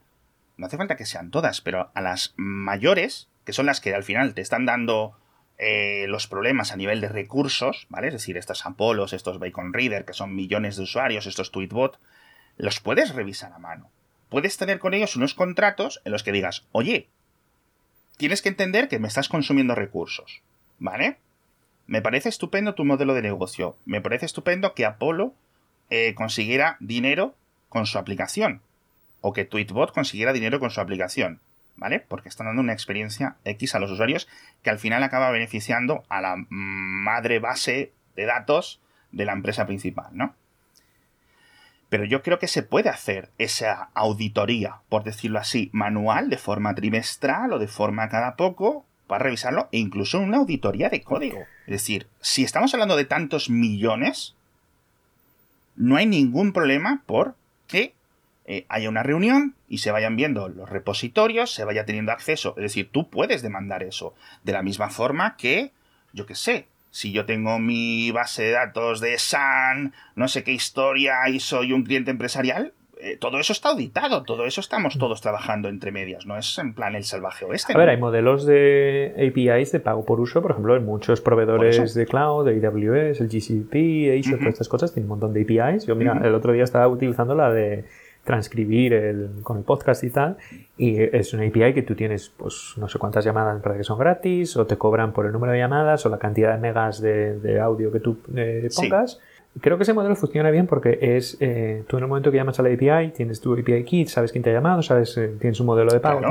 [0.58, 4.04] no hace falta que sean todas, pero a las mayores, que son las que al
[4.04, 5.14] final te están dando
[5.64, 8.08] eh, los problemas a nivel de recursos, ¿vale?
[8.08, 12.00] Es decir, estos Apollos, estos Bacon Reader, que son millones de usuarios, estos Tweetbot,
[12.58, 13.92] los puedes revisar a mano.
[14.30, 17.10] Puedes tener con ellos unos contratos en los que digas, oye,
[18.18, 20.42] tienes que entender que me estás consumiendo recursos,
[20.80, 21.20] ¿vale?
[21.86, 23.78] Me parece estupendo tu modelo de negocio.
[23.86, 25.36] Me parece estupendo que Apolo
[25.92, 27.36] eh, consiguiera dinero
[27.70, 28.62] con su aplicación.
[29.22, 31.40] O que Tweetbot consiguiera dinero con su aplicación.
[31.76, 32.00] ¿Vale?
[32.00, 34.28] Porque están dando una experiencia X a los usuarios
[34.64, 38.82] que al final acaba beneficiando a la madre base de datos
[39.12, 40.36] de la empresa principal, ¿no?
[41.90, 46.74] Pero yo creo que se puede hacer esa auditoría, por decirlo así, manual, de forma
[46.74, 51.40] trimestral o de forma cada poco, para revisarlo, e incluso una auditoría de código.
[51.66, 54.36] Es decir, si estamos hablando de tantos millones,
[55.76, 57.36] no hay ningún problema por
[58.52, 62.54] eh, haya una reunión y se vayan viendo los repositorios, se vaya teniendo acceso.
[62.58, 64.14] Es decir, tú puedes demandar eso.
[64.44, 65.72] De la misma forma que,
[66.12, 70.52] yo qué sé, si yo tengo mi base de datos de SAN, no sé qué
[70.52, 75.22] historia y soy un cliente empresarial, eh, todo eso está auditado, todo eso estamos todos
[75.22, 77.72] trabajando entre medias, no es en plan el salvaje oeste.
[77.74, 81.94] A ver, hay modelos de APIs de pago por uso, por ejemplo, en muchos proveedores
[81.94, 85.88] de cloud, de AWS, el GCP, Azure, todas estas cosas, tienen un montón de APIs.
[85.88, 87.86] Yo, mira, el otro día estaba utilizando la de
[88.32, 90.38] transcribir el, con el podcast y tal.
[90.78, 94.00] Y es una API que tú tienes, pues no sé cuántas llamadas para que son
[94.00, 97.60] gratis, o te cobran por el número de llamadas, o la cantidad de megas de,
[97.62, 99.20] audio que tú eh, pongas.
[99.60, 102.58] Creo que ese modelo funciona bien porque es eh, tú en el momento que llamas
[102.60, 105.60] a la API, tienes tu API kit, sabes quién te ha llamado, sabes, eh, tienes
[105.60, 106.22] un modelo de pago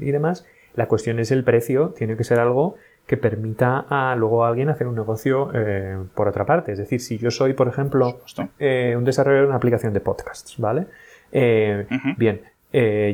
[0.00, 0.46] y demás.
[0.76, 2.76] La cuestión es el precio, tiene que ser algo
[3.08, 6.72] que permita a luego a alguien hacer un negocio eh, por otra parte.
[6.72, 8.20] Es decir, si yo soy, por ejemplo,
[8.58, 10.86] eh, un desarrollador de una aplicación de podcasts, ¿vale?
[11.32, 11.86] Eh,
[12.16, 12.40] bien,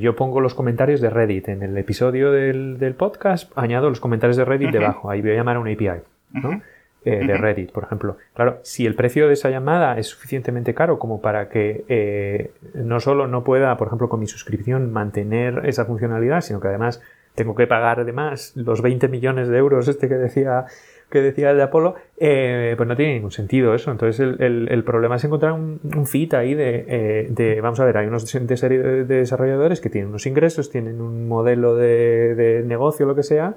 [0.00, 1.48] yo pongo los comentarios de Reddit.
[1.48, 5.11] En el episodio del, podcast añado los comentarios de Reddit debajo.
[5.11, 6.62] Ahí voy a llamar a una API, ¿no?
[7.05, 8.16] de Reddit, por ejemplo.
[8.33, 13.27] Claro, si el precio de esa llamada es suficientemente caro como para que no solo
[13.27, 17.03] no pueda, por ejemplo, con mi suscripción mantener esa funcionalidad, sino que además
[17.35, 20.66] tengo que pagar además los 20 millones de euros este que decía
[21.14, 23.92] que decía el de Apolo, eh, pues no tiene ningún sentido eso.
[23.92, 28.09] Entonces el, el, problema es encontrar un, fit ahí eh, de, vamos a ver, hay
[28.09, 33.55] unos de, desarrolladores que tienen unos ingresos, tienen un modelo de, negocio, lo que sea,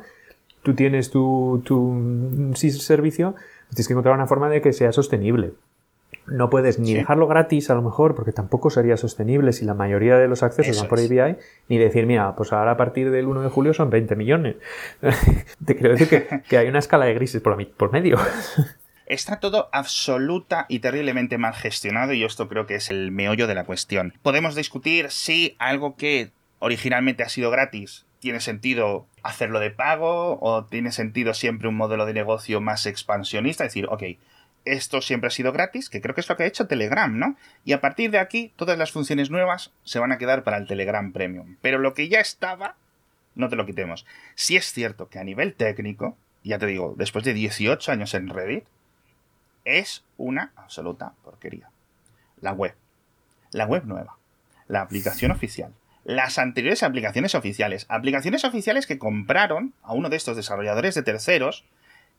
[0.62, 3.34] tú tienes tu, tu servicio,
[3.72, 5.54] tienes que encontrar una forma de que sea sostenible
[6.26, 10.18] no puedes ni dejarlo gratis a lo mejor porque tampoco sería sostenible si la mayoría
[10.18, 11.38] de los accesos van por API
[11.70, 14.56] ni decir mira pues ahora a partir del 1 de julio son 20 millones
[15.66, 18.18] te quiero decir que, hay una escala de grises por, por medio.
[19.06, 23.56] Está todo absoluta y terriblemente mal gestionado y esto creo que es el meollo de
[23.56, 24.14] la cuestión.
[24.22, 30.66] Podemos discutir si algo que originalmente ha sido gratis tiene sentido hacerlo de pago o
[30.66, 34.04] tiene sentido siempre un modelo de negocio más expansionista, es decir, ok,
[34.74, 37.36] esto siempre ha sido gratis, que creo que es lo que ha hecho Telegram, ¿no?
[37.66, 40.68] Y a partir de aquí, todas las funciones nuevas se van a quedar para el
[40.68, 41.58] Telegram Premium.
[41.62, 42.76] Pero lo que ya estaba,
[43.36, 44.06] no te lo quitemos.
[44.36, 48.30] Si es cierto que a nivel técnico, ya te digo, después de 18 años en
[48.30, 48.66] Reddit,
[49.66, 51.70] es una absoluta porquería.
[52.42, 52.76] La web.
[53.52, 54.18] La web nueva.
[54.68, 55.74] La aplicación oficial.
[56.04, 57.86] Las anteriores aplicaciones oficiales.
[57.90, 61.66] Aplicaciones oficiales que compraron a uno de estos desarrolladores de terceros,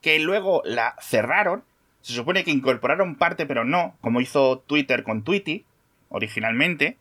[0.02, 1.64] que luego la cerraron
[2.02, 5.64] se supone que incorporaron parte, pero no, como hizo Twitter con Tweety,
[6.08, 6.96] originalmente,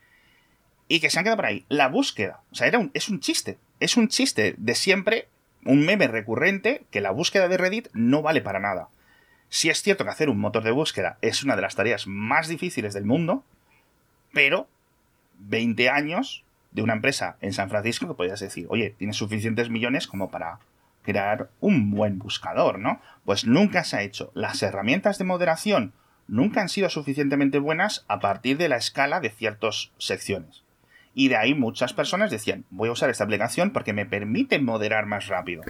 [0.87, 1.65] y que se han quedado por ahí.
[1.69, 5.27] La búsqueda, o sea, era un, es un chiste, es un chiste de siempre,
[5.65, 8.89] un meme recurrente, que la búsqueda de Reddit no vale para nada.
[9.49, 12.47] Si es cierto que hacer un motor de búsqueda es una de las tareas más
[12.47, 13.43] difíciles del mundo,
[14.33, 14.67] pero
[15.39, 20.07] 20 años de una empresa en San Francisco que podrías decir, oye, tienes suficientes millones
[20.07, 20.59] como para
[21.07, 22.99] crear un buen buscador, ¿no?
[23.23, 24.29] Pues nunca se ha hecho.
[24.33, 25.93] Las herramientas de moderación
[26.27, 30.65] nunca han sido suficientemente buenas a partir de la escala de ciertas secciones.
[31.13, 35.05] Y de ahí muchas personas decían, voy a usar esta aplicación porque me permite moderar
[35.05, 35.63] más rápido.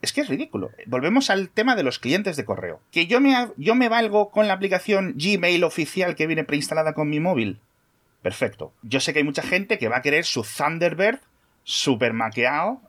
[0.00, 0.70] Es que es ridículo.
[0.86, 2.80] Volvemos al tema de los clientes de correo.
[2.92, 7.10] Que yo me, yo me valgo con la aplicación Gmail oficial que viene preinstalada con
[7.10, 7.58] mi móvil.
[8.22, 8.72] perfecto.
[8.82, 11.18] Yo sé que hay mucha gente que va a querer su Thunderbird
[11.66, 12.80] super maqueado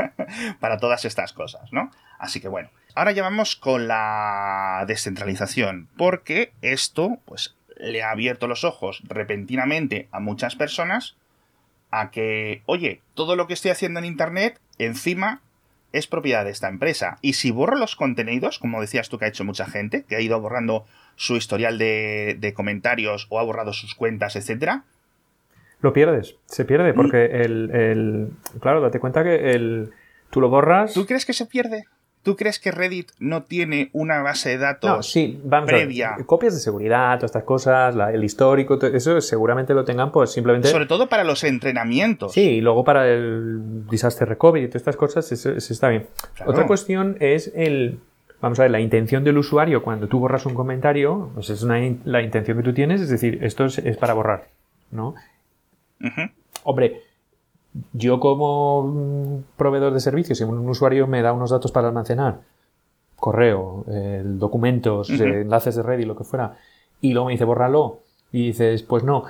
[0.60, 1.90] para todas estas cosas, ¿no?
[2.18, 8.46] Así que bueno, ahora ya vamos con la descentralización, porque esto, pues, le ha abierto
[8.46, 11.16] los ojos repentinamente a muchas personas
[11.90, 15.42] a que, oye, todo lo que estoy haciendo en Internet, encima
[15.92, 17.18] es propiedad de esta empresa.
[17.20, 20.20] Y si borro los contenidos, como decías tú que ha hecho mucha gente, que ha
[20.20, 24.84] ido borrando su historial de, comentarios o ha borrado sus cuentas, etcétera.
[25.84, 26.96] Lo pierdes, se pierde, mm.
[26.96, 29.90] porque el, Claro, date cuenta que el.
[30.30, 30.94] Tú lo borras.
[30.94, 31.84] ¿Tú crees que se pierde?
[32.22, 36.16] ¿Tú crees que Reddit no tiene una base de datos no, sí, vamos previa?
[36.24, 40.68] copias de seguridad, todas estas cosas, el histórico, eso seguramente lo tengan pues simplemente...
[40.68, 42.32] Sobre todo para los entrenamientos.
[42.32, 46.06] Sí, y luego para el disaster recovery y todas estas cosas, eso, está bien.
[46.46, 47.98] Otra cuestión es el...
[48.40, 51.78] Vamos a ver, la intención del usuario cuando tú borras un comentario, pues es una,
[52.04, 54.48] la intención que tú tienes, es decir, esto es, para borrar,
[54.90, 55.14] ¿no?
[56.62, 57.02] Hombre,
[57.92, 62.40] yo como proveedor de servicios, si un usuario me da unos datos para almacenar,
[63.16, 63.84] correo,
[64.24, 66.56] documentos, enlaces de red y lo que fuera,
[67.00, 68.00] y luego me dice bórralo,
[68.32, 69.24] y dices, pues no,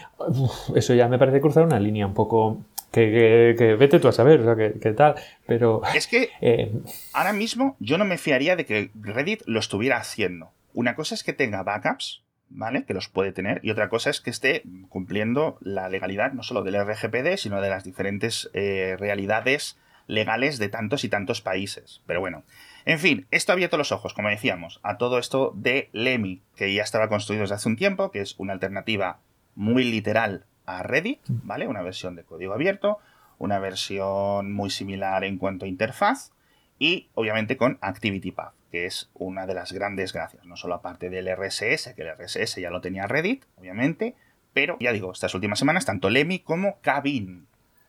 [0.74, 2.58] eso ya me parece cruzar una línea un poco
[2.94, 5.14] que, vete tú a saber, o sea, que, tal,
[5.46, 5.82] pero...
[5.94, 6.72] Es que eh,
[7.12, 10.50] ahora mismo yo no me fiaría de que Reddit lo estuviera haciendo.
[10.74, 12.84] Una cosa es que tenga backups, ¿vale?
[12.84, 13.60] Que los puede tener.
[13.62, 17.70] Y otra cosa es que esté cumpliendo la legalidad no solo del RGPD, sino de
[17.70, 22.02] las diferentes eh, realidades legales de tantos y tantos países.
[22.06, 22.44] Pero bueno,
[22.84, 26.72] en fin, esto ha abierto los ojos, como decíamos, a todo esto de Lemi, que
[26.72, 29.20] ya estaba construido desde hace un tiempo, que es una alternativa
[29.54, 31.66] muy literal a Reddit, ¿vale?
[31.66, 32.98] Una versión de código abierto,
[33.38, 36.32] una versión muy similar en cuanto a interfaz
[36.78, 41.32] y obviamente con ActivityPub que es una de las grandes gracias, no solo aparte del
[41.32, 44.16] RSS, que el RSS ya lo tenía Reddit, obviamente,
[44.52, 47.46] pero ya digo, estas últimas semanas, tanto Lemmy como Cabin.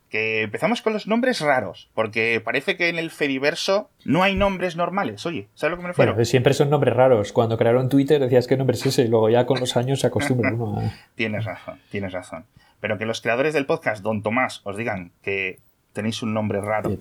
[0.09, 4.75] Que empezamos con los nombres raros, porque parece que en el Fediverso no hay nombres
[4.75, 5.25] normales.
[5.25, 6.13] Oye, ¿sabes lo que me refiero?
[6.13, 7.33] Bueno, siempre son nombres raros.
[7.33, 10.05] Cuando crearon Twitter decías qué nombre es ese, y luego ya con los años se
[10.05, 10.93] acostumbra uno a.
[11.15, 12.45] tienes razón, tienes razón.
[12.79, 15.57] Pero que los creadores del podcast, Don Tomás, os digan que
[15.95, 16.91] tenéis un nombre raro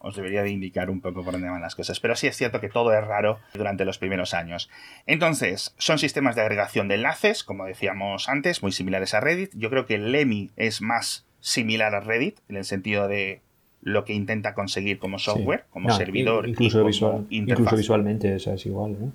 [0.00, 2.00] os debería de indicar un poco por dónde van las cosas.
[2.00, 4.70] Pero sí es cierto que todo es raro durante los primeros años.
[5.06, 9.50] Entonces, son sistemas de agregación de enlaces, como decíamos antes, muy similares a Reddit.
[9.54, 13.40] Yo creo que Lemmy es más similar a Reddit, en el sentido de
[13.80, 19.12] lo que intenta conseguir como software, como servidor incluso, incluso visualmente es igual.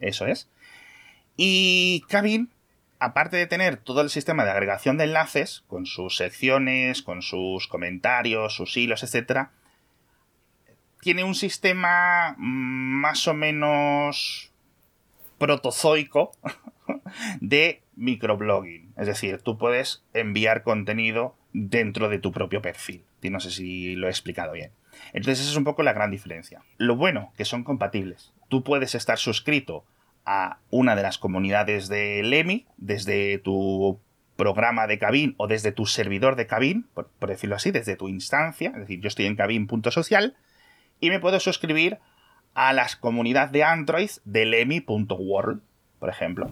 [0.00, 0.48] Eso es.
[1.36, 2.51] Y Cabin
[3.04, 7.66] aparte de tener todo el sistema de agregación de enlaces, con sus secciones, con sus
[7.66, 9.48] comentarios, sus hilos, etc.,
[11.00, 14.52] tiene un sistema más o menos
[15.38, 16.30] protozoico
[17.40, 18.92] de microblogging.
[18.96, 23.04] Es decir, tú puedes enviar contenido dentro de tu propio perfil.
[23.20, 24.70] Y no sé si lo he explicado bien.
[25.12, 26.62] Entonces, esa es un poco la gran diferencia.
[26.76, 28.32] Lo bueno, que son compatibles.
[28.48, 29.84] Tú puedes estar suscrito
[30.24, 34.00] a una de las comunidades de Lemi desde tu
[34.36, 38.70] programa de Cabin o desde tu servidor de Cabin, por, decirlo así, desde tu instancia,
[38.70, 40.36] es decir, yo estoy en cabin.social
[41.00, 41.98] y me puedo suscribir
[42.54, 45.62] a las comunidades de Android de lemi.world,
[45.98, 46.50] por ejemplo.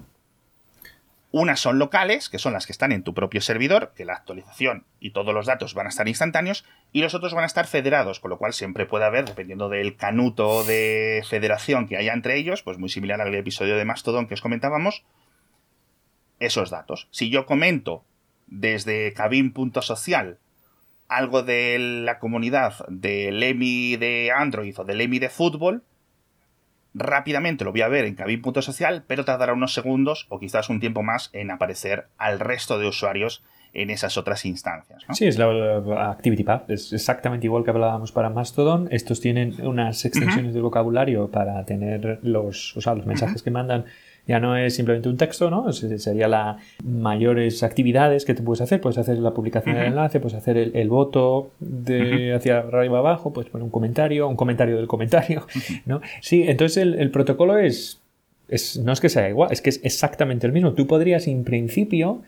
[1.33, 4.85] Unas son locales, que son las que están en tu propio servidor, que la actualización
[4.99, 8.19] y todos los datos van a estar instantáneos, y los otros van a estar federados,
[8.19, 12.63] con lo cual siempre puede haber, dependiendo del canuto de federación que haya entre ellos,
[12.63, 15.05] pues muy similar al episodio de Mastodon que os comentábamos,
[16.41, 17.07] esos datos.
[17.13, 18.05] Si yo comento
[18.49, 20.39] desde cabin.social
[21.07, 25.85] algo de la comunidad del EMI de Android o del EMI de fútbol,
[26.95, 31.03] rápidamente lo voy a ver en cabin.social, pero tardará unos segundos o quizás un tiempo
[31.03, 35.05] más en aparecer al resto de usuarios en esas otras instancias.
[35.13, 38.89] Sí, es la, ActivityPub, es exactamente igual que hablábamos para Mastodon.
[38.91, 43.85] Estos tienen unas extensiones de vocabulario para tener los, o sea, los mensajes que mandan
[44.27, 45.73] ya no es simplemente un texto, ¿no?
[45.73, 48.81] Sería las mayores actividades que tú puedes hacer.
[48.81, 53.51] Puedes hacer la publicación del enlace, puedes hacer el, voto de hacia arriba abajo, puedes
[53.51, 55.47] poner un comentario, un comentario del comentario,
[55.87, 56.01] ¿no?
[56.21, 58.01] Sí, entonces el, protocolo es,
[58.49, 60.73] es, no es que sea igual, es que es exactamente el mismo.
[60.75, 62.23] Tú podrías, en principio,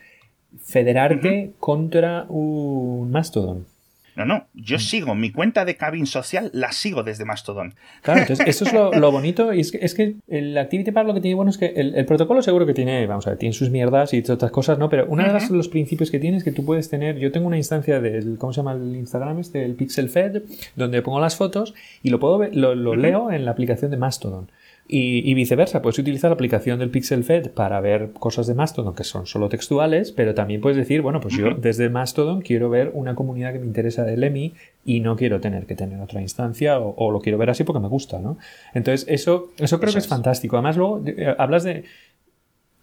[0.61, 3.72] federarte contra un Mastodon.
[4.15, 4.79] No, no, yo mm.
[4.79, 7.75] sigo mi cuenta de cabin social, la sigo desde Mastodon.
[8.01, 9.53] Claro, entonces eso es lo, bonito.
[9.53, 12.41] Y es que, es que el ActivityPub lo que tiene bueno es que el, protocolo
[12.41, 14.89] seguro que tiene, vamos a ver, tiene sus mierdas y otras cosas, ¿no?
[14.89, 17.57] Pero uno de los principios que tiene es que tú puedes tener, yo tengo una
[17.57, 19.65] instancia del, ¿cómo se llama el Instagram este?
[19.65, 20.43] El Pixel Fed,
[20.75, 24.49] donde pongo las fotos y lo puedo ver, lo, leo en la aplicación de Mastodon.
[24.85, 29.05] Y, viceversa, puedes utilizar la aplicación del Pixel Fed para ver cosas de Mastodon que
[29.05, 33.15] son solo textuales, pero también puedes decir, bueno, pues yo desde Mastodon quiero ver una
[33.15, 34.53] comunidad que me interesa de Lemmy
[34.85, 37.87] y no quiero tener que tener otra instancia o, lo quiero ver así porque me
[37.87, 38.37] gusta, ¿no?
[38.73, 40.57] Entonces, eso, eso creo que es, fantástico.
[40.57, 41.85] Además, luego eh, hablas de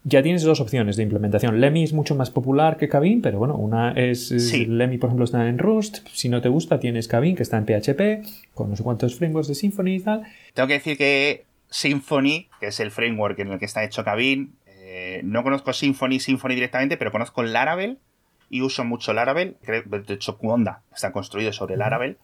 [0.03, 1.61] ya tienes dos opciones de implementación.
[1.61, 5.47] Lemmy es mucho más popular que Kavin, pero bueno, una es Lemmy, por ejemplo, está
[5.47, 5.99] en Rust.
[6.11, 9.47] Si no te gusta, tienes Kavin, que está en PHP, con no sé cuántos frameworks
[9.47, 10.23] de Symfony y tal.
[10.53, 14.55] Tengo que decir que Symfony, que es el framework en el que está hecho Kavin.
[14.67, 17.97] Eh, no conozco Symfony, Symfony directamente, pero conozco Laravel
[18.49, 19.57] y uso mucho Laravel.
[19.65, 22.17] De hecho, Cuonda está construido sobre Laravel.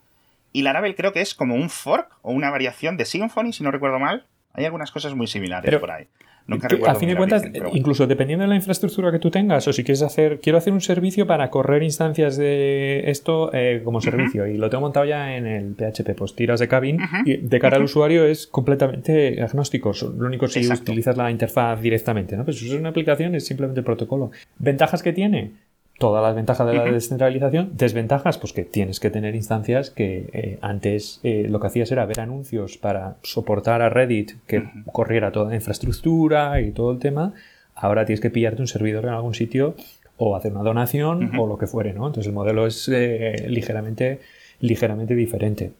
[0.53, 3.71] Y Laravel creo que es como un fork o una variación de Symfony, si no
[3.71, 4.27] recuerdo mal.
[4.53, 6.07] Hay algunas cosas muy similares por ahí
[6.85, 7.43] a fin de cuentas,
[7.73, 10.81] incluso dependiendo de la infraestructura que tú tengas, o si quieres hacer, quiero hacer un
[10.81, 15.45] servicio para correr instancias de esto eh, como servicio y lo tengo montado ya en
[15.45, 19.91] el PHP, pues tiras de cabin y de cara al usuario es completamente agnóstico.
[20.17, 22.45] Lo único si utilizas la interfaz directamente, ¿no?
[22.45, 24.31] Pues eso es una aplicación, es simplemente el protocolo.
[24.59, 25.51] ¿Ventajas que tiene?
[25.97, 27.71] Todas las ventajas de la descentralización.
[27.73, 32.05] Desventajas, pues que tienes que tener instancias que eh, antes eh, lo que hacías era
[32.05, 37.33] ver anuncios para soportar a Reddit que corriera toda la infraestructura y todo el tema.
[37.75, 39.75] Ahora tienes que pillarte un servidor en algún sitio
[40.17, 42.07] o hacer una donación o lo que fuere, ¿no?
[42.07, 44.19] Entonces el modelo es eh, ligeramente,
[44.59, 45.71] ligeramente diferente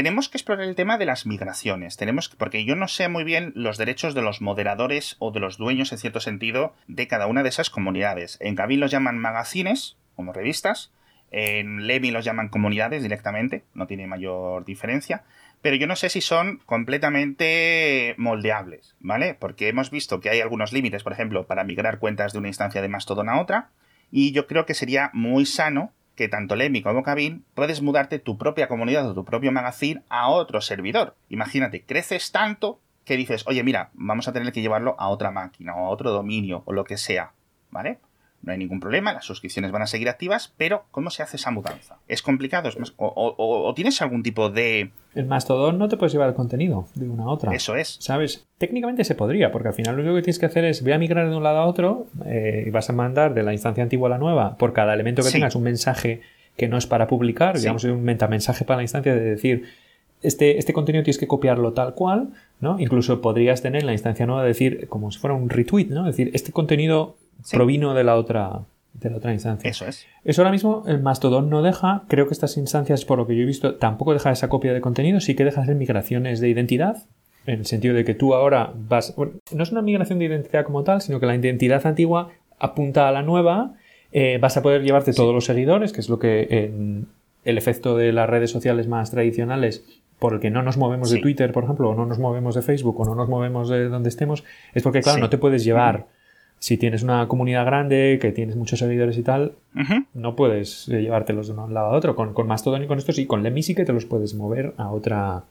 [0.00, 1.98] tenemos que explorar el tema de las migraciones.
[1.98, 5.58] Tenemos porque yo no sé muy bien los derechos de los moderadores o de los
[5.58, 8.38] dueños, en cierto sentido, de cada una de esas comunidades.
[8.40, 10.90] En Gavin los llaman magazines, como revistas.
[11.30, 15.24] En Levi los llaman comunidades directamente, no tiene mayor diferencia.
[15.60, 19.34] Pero yo no sé si son completamente moldeables, ¿vale?
[19.34, 22.80] Porque hemos visto que hay algunos límites, por ejemplo, para migrar cuentas de una instancia
[22.80, 23.68] de Mastodon a otra.
[24.10, 28.36] Y yo creo que sería muy sano que tanto Lemmy como Cabin puedes mudarte tu
[28.36, 31.16] propia comunidad o tu propio magazine a otro servidor.
[31.30, 35.74] Imagínate, creces tanto que dices, oye, mira, vamos a tener que llevarlo a otra máquina
[35.74, 37.32] o a otro dominio o lo que sea,
[37.70, 38.00] ¿vale?
[38.42, 41.50] No hay ningún problema, las suscripciones van a seguir activas, pero ¿cómo se hace esa
[41.50, 41.98] mudanza?
[42.08, 42.70] ¿Es complicado?
[42.96, 44.90] o, tienes algún tipo de...
[45.14, 47.54] El Mastodon no te puedes llevar el contenido de una a otra.
[47.54, 47.96] Eso es.
[48.00, 48.46] ¿Sabes?
[48.58, 50.98] Técnicamente se podría, porque al final lo único que tienes que hacer es voy a
[50.98, 54.08] migrar de un lado a otro eh, y vas a mandar de la instancia antigua
[54.08, 56.22] a la nueva por cada elemento que tengas un mensaje
[56.56, 59.64] que no es para publicar, digamos un metamensaje para la instancia de decir
[60.22, 62.78] este, este contenido tienes que copiarlo tal cual, ¿no?
[62.78, 66.06] Incluso podrías tener en la instancia nueva decir, como si fuera un retweet, ¿no?
[66.08, 67.16] Es decir, este contenido
[67.50, 68.60] provino de la otra
[68.92, 69.70] de la otra instancia.
[69.70, 70.06] Eso es.
[70.24, 73.42] Eso ahora mismo el Mastodon no deja, creo que estas instancias, por lo que yo
[73.42, 77.04] he visto, tampoco deja esa copia de contenido, sí que deja hacer migraciones de identidad,
[77.46, 80.82] en el sentido de que tú ahora vas, no es una migración de identidad como
[80.84, 83.74] tal, sino que la identidad antigua apunta a la nueva,
[84.12, 87.06] eh, vas a poder llevarte todos los seguidores, que es lo que en
[87.44, 89.84] el efecto de las redes sociales más tradicionales
[90.20, 92.62] por el que no nos movemos de Twitter, por ejemplo, o no nos movemos de
[92.62, 94.44] Facebook, o no nos movemos de donde estemos,
[94.74, 96.06] es porque, claro, no te puedes llevar
[96.60, 99.54] si tienes una comunidad grande, que tienes muchos seguidores y tal,
[100.12, 102.14] no puedes eh, llevártelos de un lado a otro.
[102.14, 104.74] Con, con Mastodon y con esto sí, con Lemmy sí que te los puedes mover
[104.76, 105.44] a otra,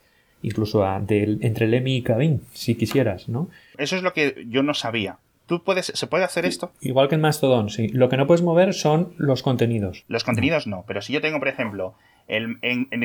[0.43, 3.49] incluso entre Lemmy y Kavin, si quisieras, ¿no?
[3.79, 5.17] Eso es lo que yo no sabía.
[5.47, 6.71] ¿Tú puedes, ¿Se puede hacer esto?
[6.79, 7.87] Igual que en Mastodon, sí.
[7.87, 10.05] Lo que no puedes mover son los contenidos.
[10.07, 11.95] Los contenidos no, pero si yo tengo, por ejemplo,
[12.27, 13.01] el, en, en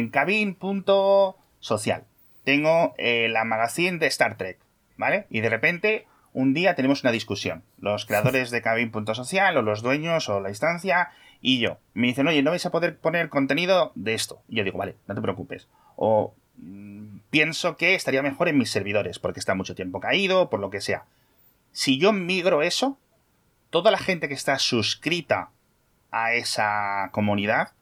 [1.64, 2.04] social
[2.44, 4.58] tengo eh, la magazine de Star Trek,
[4.96, 5.26] ¿vale?
[5.30, 7.64] Y de repente un día tenemos una discusión.
[7.78, 11.10] Los creadores de Cabin.social o los dueños o la instancia
[11.40, 11.78] y yo.
[11.94, 14.42] Me dicen, oye, no vais a poder poner contenido de esto.
[14.48, 15.68] Y yo digo, vale, no te preocupes.
[15.96, 20.60] O mm, pienso que estaría mejor en mis servidores porque está mucho tiempo caído, por
[20.60, 21.04] lo que sea.
[21.72, 22.98] Si yo migro eso,
[23.70, 25.50] toda la gente que está suscrita
[26.10, 27.72] a esa comunidad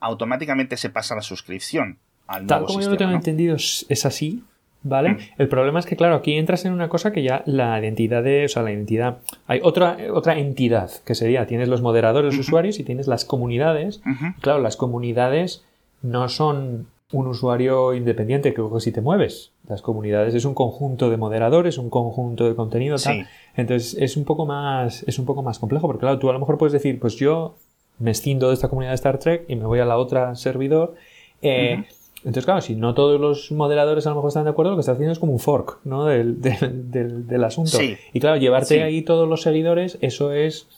[0.00, 4.42] automáticamente se pasa la suscripción al Tal como yo lo tengo entendido es así,
[4.84, 5.10] ¿Vale?
[5.10, 5.18] Mm.
[5.38, 8.44] El problema es que, claro, aquí entras en una cosa que ya la identidad de.
[8.44, 9.18] O sea, la identidad.
[9.46, 14.02] Hay otra, otra entidad que sería: tienes los moderadores, los usuarios y tienes las comunidades.
[14.40, 15.64] Claro, las comunidades
[16.02, 19.52] no son un usuario independiente que si te mueves.
[19.68, 23.28] Las comunidades es un conjunto de moderadores, un conjunto de contenido, tal.
[23.54, 25.04] Entonces es un poco más.
[25.06, 27.54] Es un poco más complejo, porque claro, tú a lo mejor puedes decir, pues yo
[28.00, 30.96] me escindo de esta comunidad de Star Trek y me voy a la otra servidor.
[31.40, 31.84] Eh,
[32.24, 34.80] entonces, claro, si no todos los moderadores a lo mejor están de acuerdo, lo que
[34.80, 36.06] está haciendo es como un fork ¿no?
[36.06, 37.78] del, del, del, asunto.
[38.12, 40.68] Y claro, llevarte ahí todos los seguidores, eso es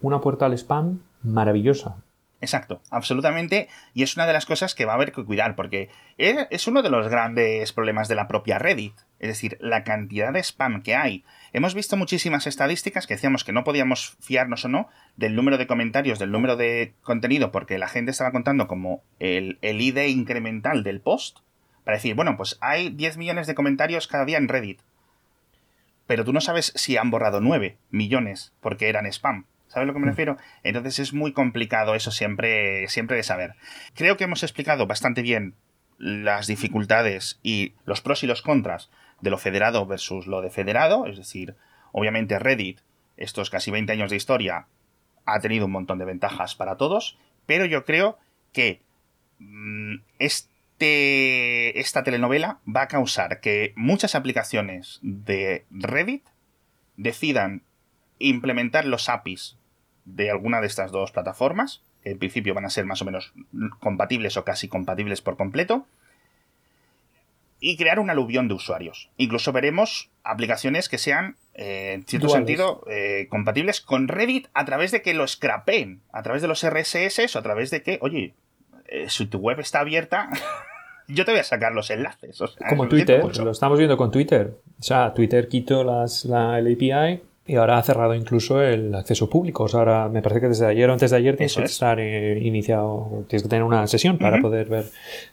[0.00, 1.96] una puerta al spam maravillosa.
[2.42, 3.68] Exacto, absolutamente.
[3.94, 6.82] Y es una de las cosas que va a haber que cuidar, porque es uno
[6.82, 8.94] de los grandes problemas de la propia Reddit.
[9.20, 11.24] Es decir, la cantidad de spam que hay.
[11.52, 15.68] Hemos visto muchísimas estadísticas que decíamos que no podíamos fiarnos o no del número de
[15.68, 21.00] comentarios, del número de contenido, porque la gente estaba contando como el, ID incremental del
[21.00, 21.38] post,
[21.84, 24.82] para decir, bueno, pues hay 10 millones de comentarios cada día en Reddit.
[26.08, 29.46] pero tú no sabes si han borrado 9 millones porque eran spam.
[29.72, 30.10] ¿Sabes a lo que me mm.
[30.10, 30.36] refiero?
[30.64, 33.54] Entonces es muy complicado eso siempre, siempre de saber.
[33.94, 35.54] Creo que hemos explicado bastante bien
[35.96, 38.90] las dificultades y los pros y los contras
[39.22, 41.06] de lo federado versus lo de federado.
[41.06, 41.56] Es decir,
[41.90, 42.80] obviamente Reddit,
[43.16, 44.66] estos casi 20 años de historia,
[45.24, 47.16] ha tenido un montón de ventajas para todos,
[47.46, 48.18] pero yo creo
[48.52, 48.82] que
[49.38, 56.24] mm, este, esta telenovela va a causar que muchas aplicaciones de Reddit
[56.98, 57.62] decidan
[58.18, 59.56] implementar los APIs
[60.04, 63.32] de alguna de estas dos plataformas, que en principio van a ser más o menos
[63.78, 65.86] compatibles o casi compatibles por completo,
[67.60, 69.08] y crear un aluvión de usuarios.
[69.16, 74.90] Incluso veremos aplicaciones que sean, eh, en cierto sentido, eh, compatibles con Reddit a través
[74.90, 78.34] de que lo scrapeen, a través de los RSS o a través de que, oye,
[78.86, 80.28] eh, si tu web está abierta,
[81.06, 82.42] yo te voy a sacar los enlaces.
[82.68, 84.58] Como Twitter, lo estamos viendo con Twitter.
[84.80, 89.28] O sea, Twitter quitó las, la, el API y ahora ha cerrado incluso el acceso
[89.28, 89.64] público.
[89.64, 91.98] O sea, ahora me parece que desde ayer o antes de ayer tienes que estar
[91.98, 94.86] iniciado, tienes que tener una sesión para poder ver,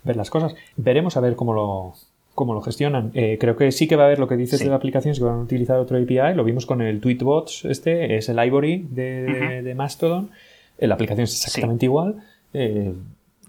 [0.03, 0.55] ver las cosas.
[0.75, 1.93] Veremos a ver cómo lo,
[2.39, 3.11] cómo lo gestionan.
[3.15, 5.21] Eh, creo que sí que va a haber lo que dices de la aplicación, si
[5.21, 9.73] van a utilizar otro API, lo vimos con el Tweetbots, este es el Ivory de,
[9.75, 10.31] Mastodon,
[10.77, 12.93] eh, la aplicación es exactamente igual, eh,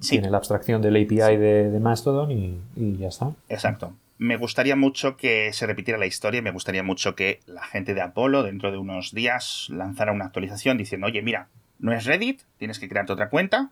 [0.00, 2.58] tiene la abstracción del API de, Mastodon y,
[2.98, 3.30] ya está.
[3.48, 3.92] Exacto.
[4.20, 8.02] Me gustaría mucho que se repitiera la historia, me gustaría mucho que la gente de
[8.02, 11.48] Apolo dentro de unos días lanzara una actualización diciendo, oye, mira,
[11.78, 13.70] no es Reddit, tienes que crearte otra cuenta,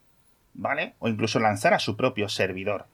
[0.55, 0.95] ¿vale?
[1.01, 2.87] O incluso lanzar a su propio servidor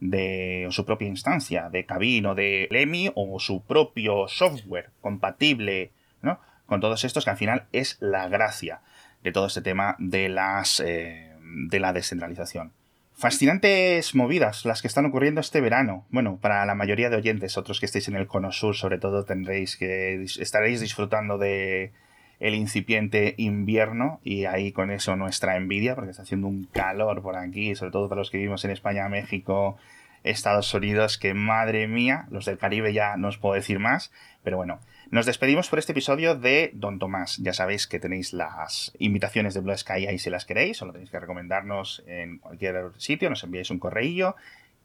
[0.00, 6.38] de su propia instancia de Cabin o de Lemmy o su propio software compatible ¿no?
[6.66, 8.82] con todos estos que al final es la gracia
[9.22, 12.74] de todo este tema de las eh, de la descentralización.
[13.18, 16.06] Fascinantes movidas las que están ocurriendo este verano.
[16.08, 19.24] Bueno, para la mayoría de oyentes, otros que estéis en el cono sur, sobre todo
[19.24, 21.90] tendréis que estaréis disfrutando de
[22.38, 27.34] el incipiente invierno y ahí con eso nuestra envidia porque está haciendo un calor por
[27.34, 29.76] aquí, sobre todo para los que vivimos en España, México,
[30.22, 34.12] Estados Unidos, que madre mía, los del Caribe ya no os puedo decir más,
[34.44, 34.78] pero bueno,
[35.10, 37.38] nos despedimos por este episodio de Don Tomás.
[37.38, 41.10] Ya sabéis que tenéis las invitaciones de Blue Sky ahí si las queréis, solo tenéis
[41.10, 44.36] que recomendarnos en cualquier sitio, nos enviáis un correillo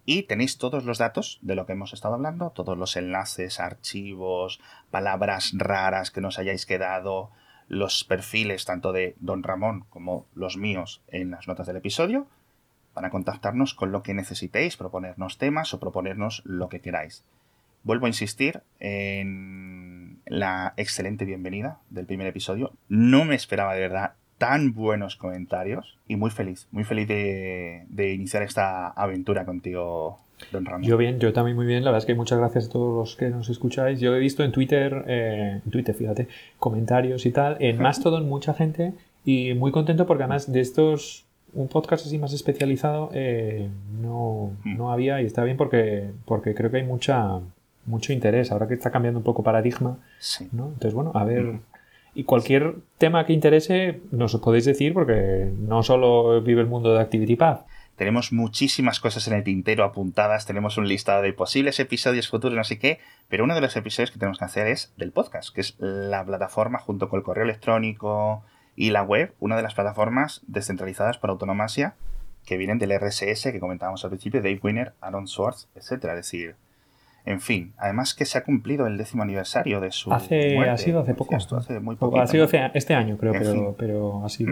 [0.05, 4.61] y tenéis todos los datos de lo que hemos estado hablando, todos los enlaces, archivos,
[4.91, 7.31] palabras raras que nos hayáis quedado,
[7.67, 12.27] los perfiles tanto de Don Ramón como los míos en las notas del episodio
[12.93, 17.23] para contactarnos con lo que necesitéis, proponernos temas o proponernos lo que queráis.
[17.83, 19.82] Vuelvo a insistir en
[20.25, 22.71] la excelente bienvenida del primer episodio.
[22.89, 28.13] No me esperaba de verdad tan buenos comentarios y muy feliz, muy feliz de, de
[28.13, 30.19] iniciar esta aventura contigo,
[30.81, 31.83] yo bien, yo también muy bien.
[31.83, 33.99] La verdad es que muchas gracias a todos los que nos escucháis.
[33.99, 36.27] Yo he visto en Twitter, eh, en Twitter, fíjate,
[36.59, 37.57] comentarios y tal.
[37.59, 38.93] En Mastodon mucha gente
[39.25, 43.69] y muy contento porque además de estos, un podcast así más especializado eh,
[44.01, 44.77] no, mm.
[44.77, 47.39] no había y está bien porque, porque creo que hay mucha
[47.85, 48.51] mucho interés.
[48.51, 49.97] Ahora que está cambiando un poco paradigma,
[50.51, 50.67] ¿no?
[50.67, 51.43] Entonces, bueno, a ver...
[51.43, 51.61] Mm.
[52.15, 57.01] Y cualquier tema que interese nos podéis decir porque no solo vive el mundo de
[57.01, 57.65] ActivityPath.
[57.95, 62.63] Tenemos muchísimas cosas en el tintero apuntadas, tenemos un listado de posibles episodios futuros, no
[62.63, 65.61] sé qué, pero uno de los episodios que tenemos que hacer es del podcast, que
[65.61, 68.43] es la plataforma junto con el correo electrónico
[68.75, 71.95] y la web, una de las plataformas descentralizadas por autonomasia
[72.45, 76.13] que vienen del RSS que comentábamos al principio, Dave Winner, Aaron Swartz, etcétera.
[76.13, 76.55] Es decir,
[77.25, 80.11] en fin, además que se ha cumplido el décimo aniversario de su.
[80.11, 81.35] Hace, ha sido hace poco.
[81.35, 82.19] hace muy poco.
[82.19, 84.51] Ha sido este año, creo, pero, pero, ha sido.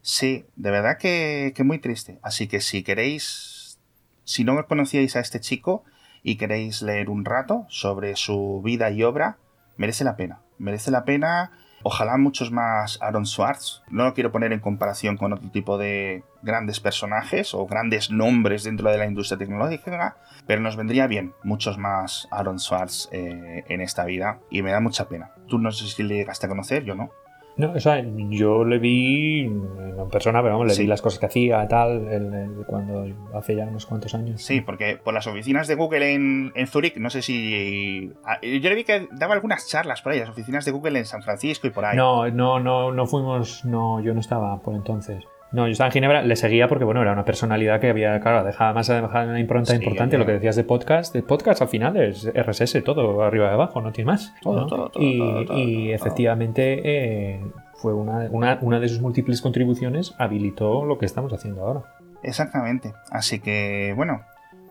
[0.00, 2.18] Sí, de verdad que, que muy triste.
[2.22, 3.78] Así que si queréis,
[4.24, 5.84] si no conocíais a este chico
[6.24, 9.38] y queréis leer un rato sobre su vida y obra,
[9.76, 10.40] merece la pena.
[10.58, 11.52] Merece la pena.
[11.84, 13.82] Ojalá muchos más Aaron Swartz.
[13.88, 18.64] No lo quiero poner en comparación con otro tipo de grandes personajes o grandes nombres
[18.64, 20.16] dentro de la industria tecnológica,
[20.46, 24.80] pero nos vendría bien muchos más Aaron Swartz eh, en esta vida y me da
[24.80, 25.32] mucha pena.
[25.48, 27.10] Tú no sé si le llegaste a conocer, yo no.
[27.56, 31.26] No, o sea, yo le vi en persona, pero vamos, le vi las cosas que
[31.26, 34.42] hacía, tal, cuando hace ya unos cuantos años.
[34.42, 38.12] Sí, porque por las oficinas de Google en, en Zurich, no sé si.
[38.24, 41.04] Ah, yo le vi que daba algunas charlas por ahí, las oficinas de Google en
[41.04, 41.96] San Francisco y por ahí.
[41.96, 45.22] No, no, no, no fuimos, no, yo no estaba por entonces.
[45.52, 48.42] No, yo estaba en Ginebra, le seguía porque, bueno, era una personalidad que había, claro,
[48.42, 50.16] dejaba más dejar una impronta importante.
[50.16, 53.82] Lo que decías de podcast, de podcast al final es RSS, todo arriba y abajo,
[53.82, 54.34] no tiene más.
[54.40, 57.40] Todo, todo, todo, y, efectivamente eh,
[57.74, 61.82] fue una, una, una de sus múltiples contribuciones, habilitó lo que estamos haciendo ahora.
[62.22, 62.94] Exactamente.
[63.10, 64.22] Así que, bueno,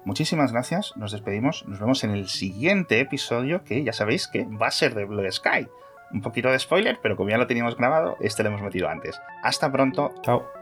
[0.04, 4.68] muchísimas gracias, nos despedimos, nos vemos en el siguiente episodio que ya sabéis que va
[4.68, 5.68] a ser de Blue Sky.
[6.12, 9.22] Un poquito de spoiler, pero como ya lo teníamos grabado, este lo hemos metido antes.
[9.44, 10.12] Hasta pronto.
[10.24, 10.61] Chao.